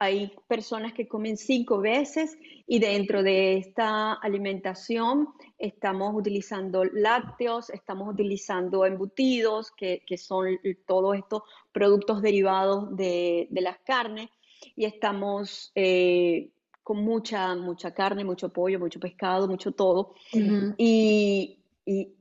Hay 0.00 0.32
personas 0.46 0.92
que 0.92 1.08
comen 1.08 1.36
cinco 1.36 1.80
veces 1.80 2.38
y 2.66 2.78
dentro 2.78 3.22
de 3.22 3.56
esta 3.56 4.12
alimentación 4.12 5.28
estamos 5.58 6.14
utilizando 6.14 6.84
lácteos, 6.84 7.70
estamos 7.70 8.08
utilizando 8.08 8.86
embutidos, 8.86 9.72
que, 9.72 10.00
son 10.16 10.60
todos 10.86 11.16
estos 11.16 11.42
productos 11.72 12.22
derivados 12.22 12.96
de, 12.96 13.48
las 13.50 13.78
carnes, 13.78 14.28
y 14.76 14.84
estamos 14.84 15.72
eh, 15.74 16.50
con 16.82 17.04
mucha, 17.04 17.54
mucha 17.54 17.92
carne, 17.92 18.24
mucho 18.24 18.52
pollo, 18.52 18.78
mucho 18.78 19.00
pescado, 19.00 19.48
mucho 19.48 19.72
todo. 19.72 20.14
y, 20.32 21.58
y 21.84 22.14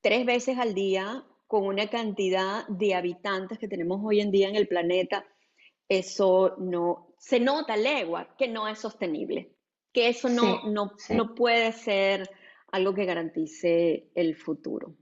tres 0.00 0.24
veces 0.24 0.58
al 0.58 0.74
día, 0.74 1.24
con 1.46 1.64
una 1.64 1.88
cantidad 1.88 2.66
de 2.68 2.94
habitantes 2.94 3.58
que 3.58 3.68
tenemos 3.68 4.00
hoy 4.04 4.20
en 4.20 4.30
día 4.30 4.48
en 4.48 4.56
el 4.56 4.68
planeta, 4.68 5.24
eso 5.88 6.56
no, 6.58 7.14
se 7.18 7.40
nota 7.40 7.76
legua 7.76 8.34
que 8.36 8.48
no 8.48 8.68
es 8.68 8.78
sostenible, 8.78 9.52
que 9.92 10.08
eso 10.08 10.28
no, 10.28 10.62
no, 10.68 10.92
no 11.10 11.34
puede 11.34 11.72
ser 11.72 12.30
algo 12.70 12.94
que 12.94 13.06
garantice 13.06 14.10
el 14.14 14.36
futuro. 14.36 14.94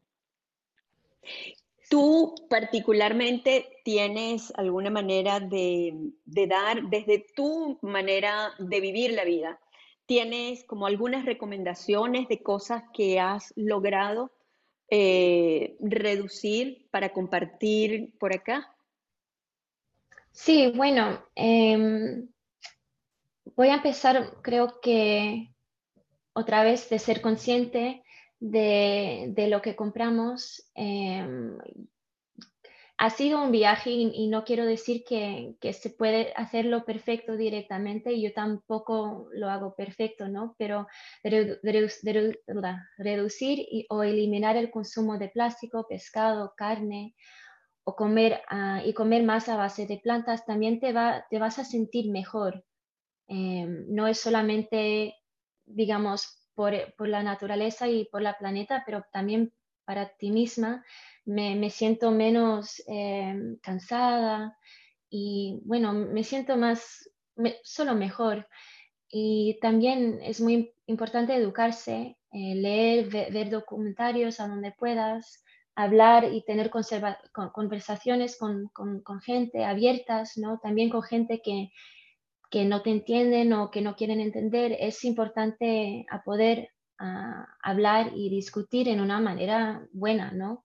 ¿Tú 1.88 2.35
particularmente 2.51 3.81
tienes 3.85 4.53
alguna 4.57 4.90
manera 4.90 5.38
de, 5.38 5.94
dar, 6.25 6.83
desde 6.88 7.25
tu 7.35 7.79
manera 7.83 8.53
de 8.59 8.81
vivir 8.81 9.12
la 9.12 9.25
vida, 9.25 9.61
tienes 10.05 10.64
como 10.64 10.87
algunas 10.87 11.25
recomendaciones 11.25 12.27
de 12.29 12.42
cosas 12.42 12.83
que 12.92 13.20
has 13.20 13.53
logrado 13.57 14.33
eh, 14.90 15.77
reducir 15.81 16.88
para 16.90 17.12
compartir 17.12 18.16
por 18.18 18.35
acá? 18.35 18.75
Sí, 20.33 20.72
bueno, 20.75 21.25
em, 21.35 22.29
voy 23.55 23.68
a 23.68 23.77
empezar, 23.77 24.38
creo 24.42 24.81
que 24.81 25.55
otra 26.33 26.62
vez 26.64 26.90
de 26.90 26.99
ser 26.99 27.20
consciente 27.20 28.03
de, 28.40 29.46
lo 29.49 29.62
que 29.62 29.77
compramos. 29.77 30.68
Em, 30.75 31.57
ha 32.99 33.11
sido 33.11 33.42
un 33.42 33.53
viaje 33.53 33.90
y, 33.90 34.29
no 34.29 34.44
quiero 34.44 34.64
decir 34.64 35.05
que, 35.07 35.57
se 35.72 35.90
puede 35.90 36.33
hacerlo 36.35 36.87
perfecto 36.87 37.37
directamente 37.37 38.18
yo 38.20 38.33
tampoco 38.33 39.29
lo 39.33 39.51
hago 39.51 39.75
perfecto, 39.75 40.29
¿no? 40.29 40.55
Pero 40.59 40.87
reducir 41.22 42.16
o 43.90 44.03
eliminar 44.03 44.57
el 44.57 44.70
consumo 44.70 45.18
de 45.18 45.29
plástico, 45.29 45.87
pescado, 45.87 46.55
carne, 46.57 47.14
o 47.85 47.94
comer 47.94 48.42
ah, 48.49 48.83
y 48.85 48.94
comer 48.94 49.22
más 49.22 49.49
a 49.49 49.57
base 49.57 49.87
de 49.87 49.99
plantas, 49.99 50.44
también 50.44 50.81
te, 50.81 50.92
va, 50.92 51.27
te 51.31 51.38
vas 51.38 51.59
a 51.59 51.64
sentir 51.64 52.11
mejor. 52.11 52.64
Em, 53.29 53.87
no 53.88 54.09
es 54.09 54.20
solamente, 54.20 55.16
digamos, 55.66 56.45
por, 56.56 56.74
por, 56.96 57.08
la 57.08 57.22
naturaleza 57.22 57.86
y 57.86 58.06
por 58.06 58.22
la 58.22 58.36
planeta, 58.36 58.82
pero 58.84 59.04
también 59.12 59.52
para 59.84 60.08
ti 60.08 60.32
misma. 60.32 60.84
Me, 61.24 61.54
me 61.54 61.70
siento 61.70 62.10
menos 62.10 62.82
em, 62.88 63.58
cansada 63.58 64.58
y, 65.08 65.60
bueno, 65.64 65.92
me 65.92 66.24
siento 66.24 66.56
más, 66.56 67.08
solo 67.62 67.94
mejor. 67.94 68.48
Y 69.08 69.58
también 69.60 70.18
es 70.22 70.40
muy 70.40 70.72
importante 70.86 71.34
educarse, 71.36 72.18
eh, 72.32 72.54
leer, 72.54 73.08
ver, 73.08 73.50
documentarios 73.50 74.40
a 74.40 74.48
donde 74.48 74.72
puedas, 74.72 75.44
hablar 75.76 76.24
y 76.32 76.42
tener 76.42 76.70
conversaciones 77.52 78.38
con, 78.38 78.70
gente 79.22 79.64
abiertas, 79.64 80.38
¿no? 80.38 80.58
También 80.58 80.88
con 80.88 81.02
gente 81.02 81.42
que, 81.42 81.70
no 82.52 82.82
te 82.82 82.90
entienden 82.90 83.52
o 83.52 83.70
que 83.70 83.82
no 83.82 83.96
quieren 83.96 84.20
entender. 84.20 84.76
Es 84.78 85.04
importante 85.04 86.06
a 86.11 86.22
poder 86.22 86.70
hablar 87.62 88.12
y 88.14 88.30
discutir 88.30 88.88
en 88.88 89.00
una 89.00 89.20
manera 89.20 89.87
buena, 89.92 90.32
¿no? 90.32 90.64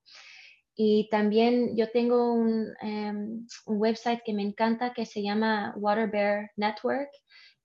Y 0.75 1.09
también 1.09 1.75
yo 1.75 1.91
tengo 1.91 2.33
un, 2.33 2.73
em, 2.81 3.45
un, 3.65 3.77
website 3.77 4.21
que 4.25 4.33
me 4.33 4.41
encanta 4.41 4.93
que 4.93 5.05
se 5.05 5.21
llama 5.21 5.73
Water 5.77 6.09
Bear 6.09 6.51
Network. 6.55 7.09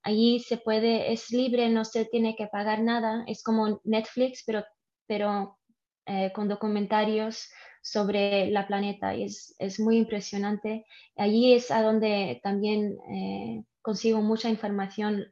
Allí 0.02 0.40
se 0.40 0.56
puede, 0.58 1.12
es 1.12 1.30
libre, 1.30 1.68
no 1.68 1.84
se 1.84 2.04
tiene 2.06 2.34
que 2.36 2.48
pagar 2.48 2.82
nada. 2.82 3.24
Es 3.28 3.42
como 3.42 3.80
Netflix, 3.84 4.42
pero, 4.44 4.64
pero 5.06 5.56
eh, 6.06 6.32
con 6.34 6.48
documentarios 6.48 7.48
sobre 7.82 8.50
la 8.50 8.66
planeta 8.66 9.14
y 9.14 9.24
es, 9.24 9.54
es 9.58 9.78
muy 9.78 9.98
impresionante. 9.98 10.84
Allí 11.16 11.54
es 11.54 11.70
a 11.70 11.82
donde 11.82 12.40
también 12.42 12.98
eh, 13.12 13.62
consigo 13.86 14.20
mucha 14.20 14.48
información 14.48 15.30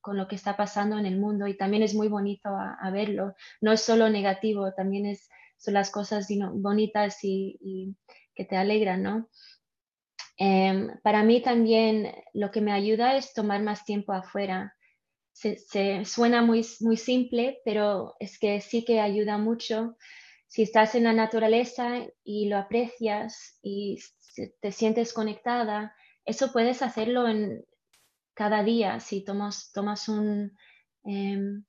con 0.00 0.16
lo 0.16 0.26
que 0.26 0.36
está 0.36 0.56
pasando 0.56 0.98
en 0.98 1.04
el 1.04 1.18
mundo 1.18 1.46
y 1.46 1.54
también 1.54 1.82
es 1.82 1.94
muy 1.94 2.08
bonito 2.08 2.48
a, 2.48 2.90
verlo. 2.90 3.34
No 3.60 3.72
es 3.72 3.82
solo 3.82 4.08
negativo, 4.08 4.72
también 4.72 5.04
es, 5.04 5.28
son 5.58 5.74
las 5.74 5.90
cosas 5.90 6.26
bonitas 6.54 7.18
y, 7.22 7.94
que 8.34 8.46
te 8.46 8.56
alegran, 8.56 9.02
¿no? 9.02 9.28
Em, 10.38 10.98
para 11.02 11.22
mí 11.24 11.42
también 11.42 12.10
lo 12.32 12.50
que 12.50 12.62
me 12.62 12.72
ayuda 12.72 13.16
es 13.16 13.34
tomar 13.34 13.62
más 13.62 13.84
tiempo 13.84 14.14
afuera. 14.14 14.74
Se, 15.34 16.06
suena 16.06 16.40
muy, 16.40 16.66
muy 16.80 16.96
simple, 16.96 17.60
pero 17.66 18.16
es 18.18 18.38
que 18.38 18.62
sí 18.62 18.82
que 18.82 18.98
ayuda 18.98 19.36
mucho. 19.36 19.98
Si 20.48 20.62
estás 20.62 20.94
en 20.94 21.04
la 21.04 21.12
naturaleza 21.12 22.06
y 22.24 22.48
lo 22.48 22.56
aprecias 22.56 23.58
y 23.62 23.98
te 24.62 24.72
sientes 24.72 25.12
conectada, 25.12 25.94
eso 26.24 26.50
puedes 26.50 26.80
hacerlo 26.80 27.28
en, 27.28 27.62
cada 28.34 28.62
día, 28.62 29.00
si 29.00 29.24
tomas, 29.24 29.72
tomas 29.72 30.08
un, 30.08 30.56
em, 31.04 31.64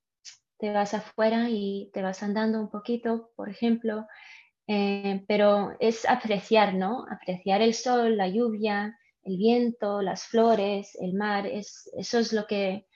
te 0.57 0.71
vas 0.71 0.93
afuera 0.93 1.47
y 1.49 1.91
te 1.93 2.01
vas 2.01 2.23
andando 2.23 2.59
un 2.59 2.69
poquito, 2.69 3.31
por 3.35 3.49
ejemplo, 3.49 4.07
eh, 4.67 5.23
pero 5.27 5.75
es 5.79 6.07
apreciar, 6.07 6.73
¿no? 6.73 7.05
Apreciar 7.09 7.61
el 7.61 7.73
sol, 7.73 8.17
la 8.17 8.27
lluvia, 8.27 8.97
el 9.23 9.37
viento, 9.37 10.01
las 10.01 10.25
flores, 10.27 10.97
el 11.01 11.13
mar, 11.13 11.45
es, 11.47 11.89
eso 11.97 12.19
es 12.19 12.33
lo 12.33 12.47
que 12.47 12.87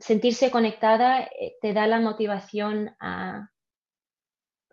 sentirse 0.00 0.50
conectada 0.50 1.22
eh, 1.22 1.56
te 1.60 1.74
da 1.74 1.86
la 1.86 2.00
motivación 2.00 2.96
a 2.98 3.50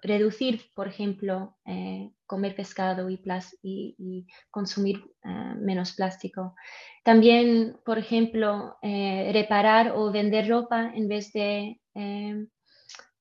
reducir, 0.02 0.72
por 0.74 0.88
ejemplo, 0.88 1.58
eh, 1.66 2.12
comer 2.28 2.56
pescado 2.56 3.10
y, 3.10 4.28
consumir 4.52 4.98
eh, 5.24 5.56
menos 5.60 5.94
plástico. 5.94 6.56
También, 7.04 7.78
por 7.86 7.98
ejemplo, 7.98 8.78
eh, 8.82 9.32
reparar 9.34 9.94
o 9.96 10.12
vender 10.12 10.48
ropa 10.48 10.92
en 10.94 11.08
vez 11.08 11.34
de 11.34 11.80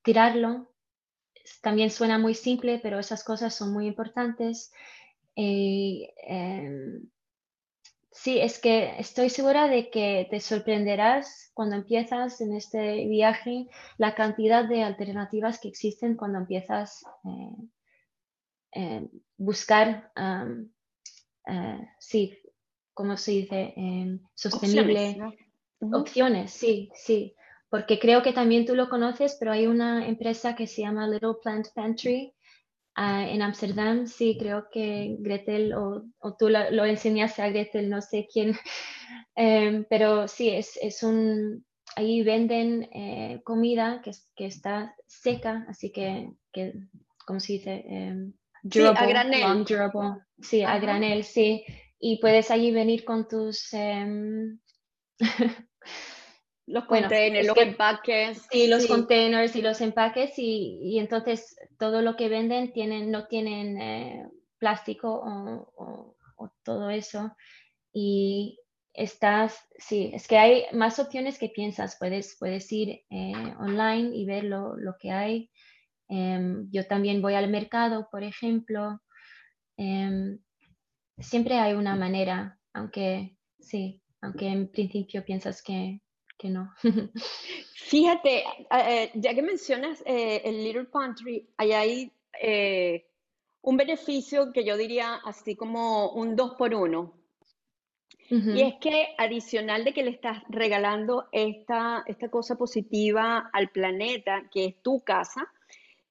tirarlo. 0.02 0.70
También 1.62 1.90
suena 1.90 2.18
muy 2.18 2.34
simple, 2.34 2.78
pero 2.82 2.98
esas 2.98 3.24
cosas 3.24 3.54
son 3.54 3.72
muy 3.72 3.86
importantes. 3.86 4.72
Em, 5.34 7.08
Sí, 8.18 8.40
es 8.40 8.58
que 8.58 8.98
estoy 8.98 9.28
segura 9.28 9.68
de 9.68 9.90
que 9.90 10.26
te 10.30 10.40
sorprenderás 10.40 11.50
cuando 11.52 11.76
empiezas 11.76 12.40
en 12.40 12.56
este 12.56 13.06
viaje 13.06 13.68
la 13.98 14.14
cantidad 14.14 14.64
de 14.64 14.82
alternativas 14.82 15.60
que 15.60 15.68
existen 15.68 16.16
cuando 16.16 16.38
empiezas 16.38 17.04
a 17.04 17.28
eh, 18.76 19.00
eh, 19.02 19.10
buscar, 19.36 20.12
eh, 21.46 21.88
sí, 21.98 22.38
¿cómo 22.94 23.16
se 23.16 23.30
dice? 23.32 23.74
sostenible. 24.34 25.18
Opciones, 25.80 26.52
sí, 26.52 26.90
sí. 26.94 27.34
Porque 27.68 27.98
creo 27.98 28.22
que 28.22 28.32
también 28.32 28.64
tú 28.64 28.74
lo 28.74 28.88
conoces, 28.88 29.36
pero 29.38 29.52
hay 29.52 29.66
una 29.66 30.06
empresa 30.06 30.54
que 30.54 30.66
se 30.66 30.82
llama 30.82 31.08
Little 31.08 31.34
Plant 31.42 31.68
Pantry 31.74 32.32
Ah, 32.98 33.28
en 33.28 33.42
Ámsterdam, 33.42 34.06
sí, 34.06 34.38
creo 34.38 34.70
que 34.72 35.16
Gretel 35.18 35.74
o, 35.74 36.06
tú 36.38 36.48
lo, 36.48 36.84
enseñaste 36.86 37.42
a 37.42 37.50
Gretel, 37.50 37.90
no 37.90 38.00
sé 38.00 38.26
quién, 38.32 38.52
em, 39.36 39.84
pero 39.90 40.26
sí, 40.28 40.48
es, 40.48 40.78
es, 40.80 41.02
un, 41.02 41.62
ahí 41.94 42.22
venden 42.22 42.84
eh, 42.94 43.42
comida 43.44 44.00
que, 44.02 44.12
que, 44.34 44.46
está 44.46 44.96
seca, 45.06 45.66
así 45.68 45.92
que, 45.92 46.30
que 46.50 46.72
¿cómo 47.26 47.38
se 47.38 47.52
dice? 47.54 47.84
Sí, 48.70 48.84
a 48.84 49.06
granel. 49.06 49.66
Sí, 50.40 50.62
a 50.62 50.78
granel, 50.78 51.24
sí. 51.24 51.64
Y 51.98 52.20
puedes 52.20 52.50
allí 52.50 52.72
venir 52.72 53.04
con 53.04 53.26
tus... 53.28 53.72
Em, 53.72 54.58
los 56.66 56.84
containers, 56.84 57.46
los 57.46 57.56
empaques. 57.56 58.46
Sí, 58.50 58.66
los 58.66 58.86
containers 58.86 59.54
y 59.56 59.62
los 59.62 59.80
empaques 59.80 60.34
y, 60.36 60.98
entonces 60.98 61.56
todo 61.78 62.02
lo 62.02 62.16
que 62.16 62.28
venden 62.28 62.72
tienen, 62.72 63.10
no 63.10 63.26
tienen 63.28 63.80
eh, 63.80 64.28
plástico 64.58 65.22
o, 65.24 66.14
todo 66.62 66.90
eso. 66.90 67.34
Y 67.92 68.58
estás, 68.92 69.58
sí, 69.78 70.10
es 70.12 70.26
que 70.26 70.36
hay 70.36 70.64
más 70.72 70.98
opciones 70.98 71.38
que 71.38 71.48
piensas. 71.48 71.96
Puedes, 71.98 72.36
puedes 72.38 72.70
ir 72.72 73.04
eh, 73.08 73.54
online 73.60 74.14
y 74.14 74.26
ver 74.26 74.44
lo, 74.44 74.76
que 74.98 75.12
hay. 75.12 75.50
Em, 76.08 76.68
yo 76.70 76.86
también 76.86 77.22
voy 77.22 77.34
al 77.34 77.50
mercado, 77.50 78.08
por 78.10 78.22
ejemplo. 78.22 79.00
Em, 79.76 80.38
siempre 81.18 81.58
hay 81.58 81.74
una 81.74 81.96
manera, 81.96 82.58
aunque 82.72 83.36
sí, 83.58 84.02
aunque 84.20 84.48
en 84.48 84.70
principio 84.70 85.24
piensas 85.24 85.62
que 85.62 86.00
que 86.36 86.50
no. 86.50 86.72
Fíjate, 87.74 88.44
eh, 88.70 89.10
ya 89.14 89.34
que 89.34 89.42
mencionas 89.42 90.02
eh, 90.06 90.42
el 90.44 90.64
Little 90.64 90.84
Pantry, 90.86 91.48
ahí 91.56 91.72
hay 91.72 92.12
eh, 92.40 93.06
un 93.62 93.76
beneficio 93.76 94.52
que 94.52 94.64
yo 94.64 94.76
diría 94.76 95.14
así 95.24 95.56
como 95.56 96.10
un 96.10 96.36
dos 96.36 96.54
por 96.56 96.74
uno. 96.74 97.14
Y 98.28 98.60
es 98.62 98.74
que 98.80 99.14
adicional 99.18 99.84
de 99.84 99.94
que 99.94 100.02
le 100.02 100.10
estás 100.10 100.42
regalando 100.48 101.28
esta, 101.30 102.02
esta 102.08 102.28
cosa 102.28 102.56
positiva 102.56 103.50
al 103.52 103.68
planeta, 103.70 104.48
que 104.50 104.64
es 104.64 104.82
tu 104.82 105.04
casa, 105.04 105.48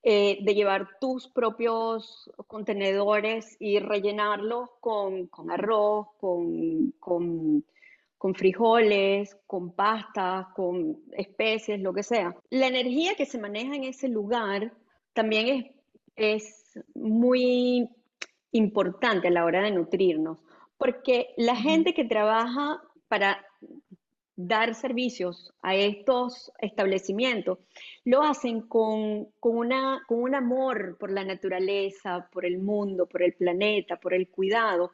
de 0.05 0.53
llevar 0.53 0.99
tus 1.01 1.27
propios 1.27 2.31
contenedores 2.47 3.57
y 3.59 3.79
rellenarlos 3.79 4.69
con, 4.79 5.27
con 5.27 5.49
arroz, 5.49 6.07
con, 6.19 6.91
con 6.99 7.63
con 8.25 8.33
frijoles, 8.33 9.37
con 9.45 9.71
pasta, 9.71 10.49
con 10.55 10.97
especies, 11.11 11.79
lo 11.79 11.93
que 11.93 12.01
sea. 12.01 12.35
La 12.49 12.65
energía 12.65 13.13
que 13.15 13.27
se 13.27 13.37
maneja 13.37 13.75
en 13.75 13.83
ese 13.83 14.07
lugar 14.07 14.73
también 15.13 15.75
es, 16.15 16.45
es 16.75 16.79
muy 16.95 17.87
importante 18.51 19.27
a 19.27 19.31
la 19.31 19.45
hora 19.45 19.61
de 19.61 19.69
nutrirnos, 19.69 20.39
porque 20.77 21.35
la 21.37 21.55
gente 21.55 21.93
que 21.93 22.03
trabaja 22.05 22.81
para 23.07 23.45
dar 24.35 24.75
servicios 24.75 25.53
a 25.61 25.75
estos 25.75 26.51
establecimientos, 26.59 27.59
lo 28.03 28.21
hacen 28.21 28.61
con, 28.61 29.27
con, 29.39 29.57
una, 29.57 30.03
con 30.07 30.21
un 30.21 30.35
amor 30.35 30.97
por 30.99 31.11
la 31.11 31.23
naturaleza, 31.23 32.27
por 32.31 32.45
el 32.45 32.57
mundo, 32.59 33.05
por 33.07 33.23
el 33.23 33.33
planeta, 33.33 33.97
por 33.97 34.13
el 34.13 34.27
cuidado. 34.27 34.91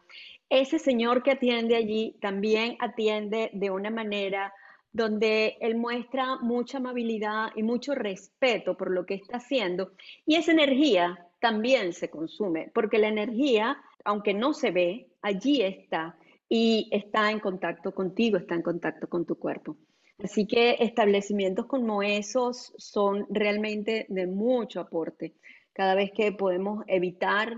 Ese 0.49 0.79
señor 0.79 1.23
que 1.23 1.31
atiende 1.31 1.75
allí 1.75 2.15
también 2.21 2.77
atiende 2.79 3.49
de 3.53 3.71
una 3.71 3.89
manera 3.89 4.53
donde 4.93 5.57
él 5.61 5.75
muestra 5.75 6.37
mucha 6.41 6.77
amabilidad 6.77 7.51
y 7.55 7.63
mucho 7.63 7.95
respeto 7.95 8.75
por 8.75 8.91
lo 8.91 9.05
que 9.05 9.15
está 9.15 9.37
haciendo. 9.37 9.91
Y 10.25 10.35
esa 10.35 10.51
energía 10.51 11.27
también 11.39 11.93
se 11.93 12.09
consume, 12.09 12.69
porque 12.73 12.99
la 12.99 13.07
energía, 13.07 13.77
aunque 14.03 14.33
no 14.33 14.53
se 14.53 14.71
ve, 14.71 15.07
allí 15.21 15.61
está 15.61 16.17
y 16.53 16.89
está 16.91 17.31
en 17.31 17.39
contacto 17.39 17.95
contigo, 17.95 18.35
está 18.35 18.55
en 18.55 18.61
contacto 18.61 19.07
con 19.07 19.25
tu 19.25 19.39
cuerpo. 19.39 19.77
Así 20.21 20.45
que 20.45 20.75
establecimientos 20.81 21.65
como 21.65 22.03
esos 22.03 22.73
son 22.75 23.25
realmente 23.29 24.05
de 24.09 24.27
mucho 24.27 24.81
aporte. 24.81 25.33
Cada 25.71 25.95
vez 25.95 26.11
que 26.11 26.33
podemos 26.33 26.83
evitar 26.87 27.53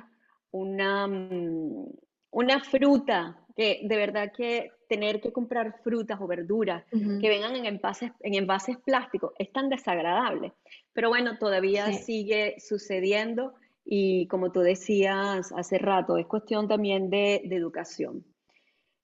una, 0.51 1.07
mm, 1.07 1.87
una 2.29 2.63
fruta, 2.63 3.39
que 3.55 3.81
de 3.83 3.97
verdad 3.97 4.31
que 4.31 4.69
tener 4.87 5.19
que 5.21 5.33
comprar 5.33 5.81
frutas 5.83 6.21
o 6.21 6.27
verduras 6.27 6.83
que 6.91 7.29
vengan 7.29 7.55
en 7.55 7.65
envases, 7.65 8.11
en 8.19 8.35
envases 8.35 8.77
plásticos 8.77 9.33
es 9.39 9.51
tan 9.51 9.69
desagradable. 9.69 10.53
Pero 10.93 11.09
bueno, 11.09 11.39
todavía 11.39 11.91
sigue 11.93 12.57
sucediendo 12.59 13.55
y 13.83 14.27
como 14.27 14.51
tú 14.51 14.59
decías 14.59 15.51
hace 15.51 15.79
rato, 15.79 16.19
es 16.19 16.27
cuestión 16.27 16.67
también 16.67 17.09
de, 17.09 17.41
de 17.43 17.55
educación. 17.55 18.23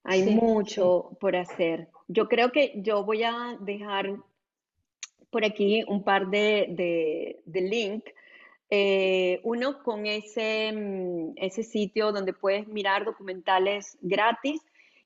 Hay 0.04 0.24
mucho 0.24 1.18
por 1.20 1.36
hacer. 1.36 1.90
Yo 2.08 2.28
creo 2.28 2.52
que 2.52 2.74
yo 2.78 3.04
voy 3.04 3.24
a 3.24 3.58
dejar 3.60 4.16
por 5.30 5.46
aquí 5.46 5.84
un 5.88 6.04
par 6.04 6.30
de, 6.30 6.68
de, 6.70 7.42
de 7.46 7.62
links 7.62 8.14
eh, 8.72 9.40
uno 9.44 9.82
con 9.82 10.06
ese, 10.06 10.72
mm, 10.72 11.34
ese 11.38 11.64
sitio 11.64 12.12
donde 12.12 12.34
puedes 12.34 12.68
mirar 12.68 13.04
documentales 13.04 13.98
gratis. 14.02 14.62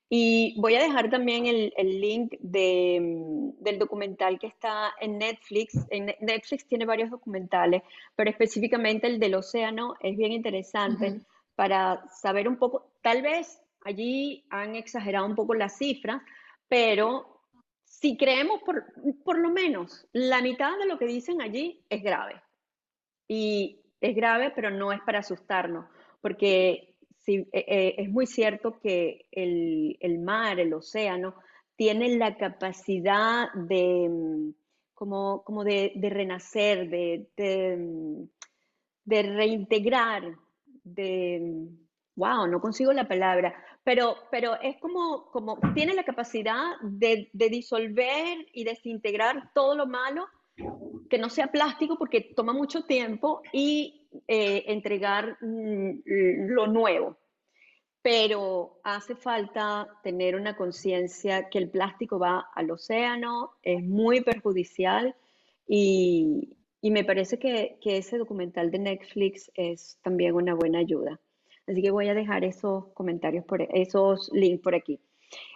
Y 0.10 0.60
voy 0.60 0.76
a 0.76 0.84
dejar 0.84 1.10
también 1.10 1.48
el, 1.48 1.74
el 1.78 2.02
link 2.02 2.34
de, 2.40 3.00
mm, 3.02 3.64
del 3.64 3.80
documental 3.80 4.38
que 4.38 4.48
está 4.48 4.94
en 5.00 5.18
Netflix. 5.18 5.76
En 5.90 6.14
Netflix 6.20 6.68
tiene 6.68 6.86
varios 6.86 7.10
documentales, 7.10 7.84
pero 8.16 8.30
específicamente 8.30 9.08
el 9.08 9.20
del 9.20 9.36
océano 9.36 9.96
es 10.02 10.18
bien 10.18 10.34
interesante 10.34 11.22
para 11.56 12.04
saber 12.10 12.48
un 12.48 12.58
poco, 12.58 12.92
tal 13.02 13.22
vez 13.22 13.63
allí 13.86 14.46
han 14.50 14.76
exagerado 14.76 15.26
un 15.26 15.36
poco 15.36 15.54
las 15.54 15.78
cifras, 15.78 16.22
pero 16.68 17.42
si 17.84 18.18
creemos 18.18 18.62
por, 18.64 18.86
por 19.24 19.38
lo 19.40 19.50
menos 19.50 20.08
la 20.12 20.42
mitad 20.42 20.78
de 20.78 20.88
lo 20.88 20.98
que 20.98 21.06
dicen 21.06 21.42
allí 21.42 21.84
es 21.90 22.02
grave. 22.04 22.42
Y 23.28 23.80
es 24.02 24.16
grave, 24.16 24.52
pero 24.54 24.70
no 24.70 24.92
es 24.92 25.00
para 25.02 25.20
asustarnos, 25.20 25.86
porque 26.22 26.94
eh, 27.26 27.48
eh, 27.54 27.96
es 27.98 28.10
muy 28.10 28.28
cierto 28.28 28.80
que 28.80 29.28
el, 29.32 29.98
el, 30.02 30.20
mar, 30.20 30.60
el 30.60 30.74
océano, 30.74 31.36
tiene 31.76 32.18
la 32.18 32.36
capacidad 32.38 33.52
de, 33.54 34.10
mm, 34.10 34.54
como, 34.94 35.44
como 35.44 35.64
de, 35.64 35.94
de 35.96 36.10
renacer, 36.10 36.90
de, 36.90 37.30
de, 37.38 37.78
mm, 37.78 38.24
de, 39.06 39.24
reintegrar, 39.24 40.36
de, 40.84 41.70
wow, 42.16 42.48
no 42.48 42.62
consigo 42.62 42.94
la 42.94 43.08
palabra, 43.08 43.54
pero, 43.84 44.16
pero 44.32 44.60
es 44.62 44.78
como, 44.78 45.26
como 45.32 45.60
tiene 45.74 45.94
la 45.94 46.04
capacidad 46.04 46.76
de, 46.82 47.30
de 47.34 47.50
disolver 47.50 48.38
y 48.54 48.64
desintegrar 48.64 49.52
todo 49.54 49.76
lo 49.76 49.88
malo 49.88 50.28
que 51.10 51.18
no 51.18 51.30
sea 51.30 51.48
plástico 51.48 51.98
porque 51.98 52.22
toma 52.22 52.54
mucho 52.54 52.86
tiempo 52.86 53.42
y 53.52 54.08
eh, 54.28 54.66
entregar 54.68 55.38
mm, 55.42 56.02
lo 56.06 56.68
nuevo. 56.68 57.18
Pero 58.02 58.80
hace 58.84 59.16
falta 59.16 59.88
tener 60.04 60.36
una 60.36 60.58
conciencia 60.58 61.50
que 61.50 61.58
el 61.58 61.70
plástico 61.70 62.20
va 62.20 62.48
al 62.54 62.70
océano, 62.72 63.52
es 63.62 63.82
muy 63.82 64.22
perjudicial 64.22 65.16
y, 65.68 66.58
y 66.82 66.92
me 66.92 67.06
parece 67.06 67.40
que, 67.40 67.78
que, 67.82 67.98
ese 67.98 68.18
documental 68.18 68.72
de 68.72 68.80
Netflix 68.80 69.50
es 69.56 69.98
también 70.04 70.36
una 70.36 70.54
buena 70.54 70.80
ayuda. 70.80 71.20
Así 71.68 71.82
que 71.82 71.92
voy 71.92 72.10
a 72.10 72.14
dejar 72.14 72.44
esos 72.44 72.88
comentarios, 72.94 73.46
por, 73.46 73.62
esos 73.62 74.30
links 74.34 74.62
por 74.62 74.76
aquí. 74.76 75.00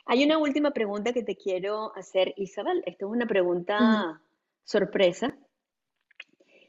Hay 0.05 0.23
una 0.23 0.37
última 0.37 0.71
pregunta 0.71 1.13
que 1.13 1.23
te 1.23 1.35
quiero 1.35 1.95
hacer, 1.95 2.33
Isabel. 2.37 2.81
Esta 2.85 3.05
es 3.05 3.11
una 3.11 3.27
pregunta 3.27 4.21
sorpresa. 4.63 5.37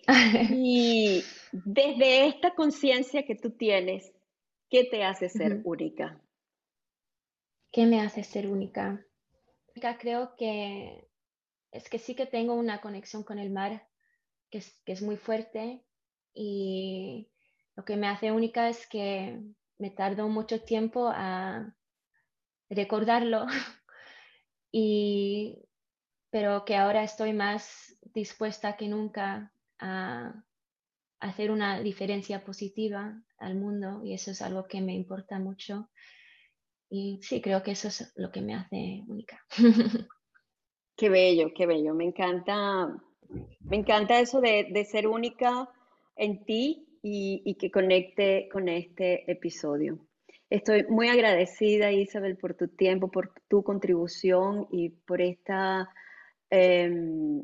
Y 0.50 1.22
desde 1.52 2.28
esta 2.28 2.54
conciencia 2.54 3.24
que 3.24 3.34
tú 3.34 3.50
tienes, 3.50 4.10
¿qué 4.70 4.84
te 4.84 5.04
hace 5.04 5.28
ser 5.28 5.60
única? 5.64 6.18
¿Qué 7.70 7.84
me 7.84 8.00
hace 8.00 8.24
ser 8.24 8.46
única? 8.46 9.04
Creo 10.00 10.34
que 10.36 11.08
es 11.72 11.88
que 11.90 11.98
sí 11.98 12.14
que 12.14 12.24
tengo 12.24 12.54
una 12.54 12.80
conexión 12.80 13.22
con 13.22 13.38
el 13.38 13.50
mar 13.50 13.86
que 14.50 14.58
es, 14.58 14.80
que 14.86 14.92
es 14.92 15.02
muy 15.02 15.16
fuerte 15.16 15.84
y 16.32 17.28
lo 17.78 17.84
que 17.84 17.96
me 17.96 18.08
hace 18.08 18.32
única 18.32 18.68
es 18.68 18.88
que 18.88 19.40
me 19.78 19.90
tardo 19.90 20.28
mucho 20.28 20.60
tiempo 20.62 21.12
a 21.14 21.76
recordarlo 22.68 23.46
y 24.72 25.62
pero 26.28 26.64
que 26.64 26.74
ahora 26.74 27.04
estoy 27.04 27.32
más 27.32 27.96
dispuesta 28.12 28.76
que 28.76 28.88
nunca 28.88 29.52
a 29.78 30.44
hacer 31.20 31.52
una 31.52 31.80
diferencia 31.80 32.44
positiva 32.44 33.22
al 33.38 33.54
mundo 33.54 34.02
y 34.04 34.12
eso 34.12 34.32
es 34.32 34.42
algo 34.42 34.66
que 34.66 34.80
me 34.80 34.94
importa 34.94 35.38
mucho. 35.38 35.88
Y 36.90 37.20
sí, 37.22 37.40
creo 37.40 37.62
que 37.62 37.70
eso 37.70 37.86
es 37.88 38.12
lo 38.16 38.32
que 38.32 38.40
me 38.40 38.56
hace 38.56 39.04
única. 39.06 39.40
Qué 40.96 41.10
bello, 41.10 41.52
qué 41.54 41.64
bello. 41.64 41.94
Me 41.94 42.06
encanta, 42.06 42.88
me 43.60 43.76
encanta 43.76 44.18
eso 44.18 44.40
de, 44.40 44.84
ser 44.90 45.06
única 45.06 45.70
en 46.16 46.44
ti 46.44 46.87
y, 47.02 47.56
que 47.58 47.70
conecte 47.70 48.48
con 48.52 48.68
este 48.68 49.30
episodio. 49.30 49.98
Estoy 50.50 50.84
muy 50.88 51.08
agradecida, 51.08 51.92
Isabel, 51.92 52.36
por 52.36 52.54
tu 52.54 52.68
tiempo, 52.68 53.10
por 53.10 53.32
tu 53.48 53.62
contribución 53.62 54.66
y 54.70 54.90
por 54.90 55.20
esta 55.20 55.90
Em, 56.50 57.42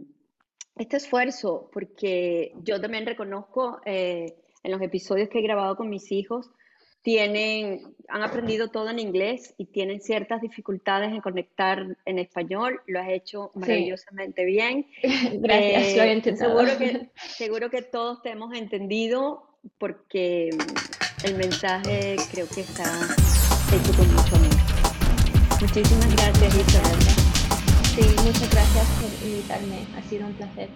este 0.77 0.97
esfuerzo, 0.97 1.71
porque 1.73 2.53
yo 2.63 2.81
también 2.81 3.07
reconozco 3.07 3.81
eh, 3.85 4.35
en 4.63 4.73
los 4.73 4.81
episodios 4.81 5.29
que 5.29 5.39
he 5.39 5.43
grabado 5.43 5.77
con 5.77 5.89
mis 5.89 6.11
hijos, 6.11 6.51
tienen, 7.05 7.83
han 8.09 8.23
aprendido 8.23 8.69
todo 8.69 8.89
en 8.89 8.99
inglés 8.99 9.55
y 9.59 9.67
tienen 9.67 10.01
ciertas 10.01 10.41
dificultades 10.41 11.13
en 11.13 11.21
conectar 11.21 11.87
en 12.07 12.19
español. 12.19 12.81
Lo 12.87 12.99
has 12.99 13.11
hecho 13.11 13.51
maravillosamente 13.55 14.47
bien. 14.47 14.87
Gracias, 15.03 15.97
lo 15.97 16.03
he 16.03 16.13
eh, 16.17 16.37
Seguro 16.37 16.79
que, 16.79 17.11
seguro 17.29 17.71
que 17.71 17.83
todos 17.83 18.23
te 18.23 18.31
hemos 18.31 18.57
entendido 18.57 19.51
porque 19.77 20.49
el 21.25 21.35
mensaje 21.37 22.17
creo 22.33 22.49
que 22.49 22.63
está 22.63 22.85
hecho 22.85 23.97
con 23.97 24.09
mucho 24.15 24.37
amor. 24.37 25.61
Muchísimas 25.61 26.17
gracias, 26.17 26.55
Isabel. 26.55 27.01
Sí, 27.95 28.23
muchas 28.25 28.51
gracias 28.51 28.89
por 29.01 29.29
invitarme. 29.29 29.87
Ha 29.95 30.03
sido 30.09 30.27
un 30.27 30.33
placer. 30.33 30.71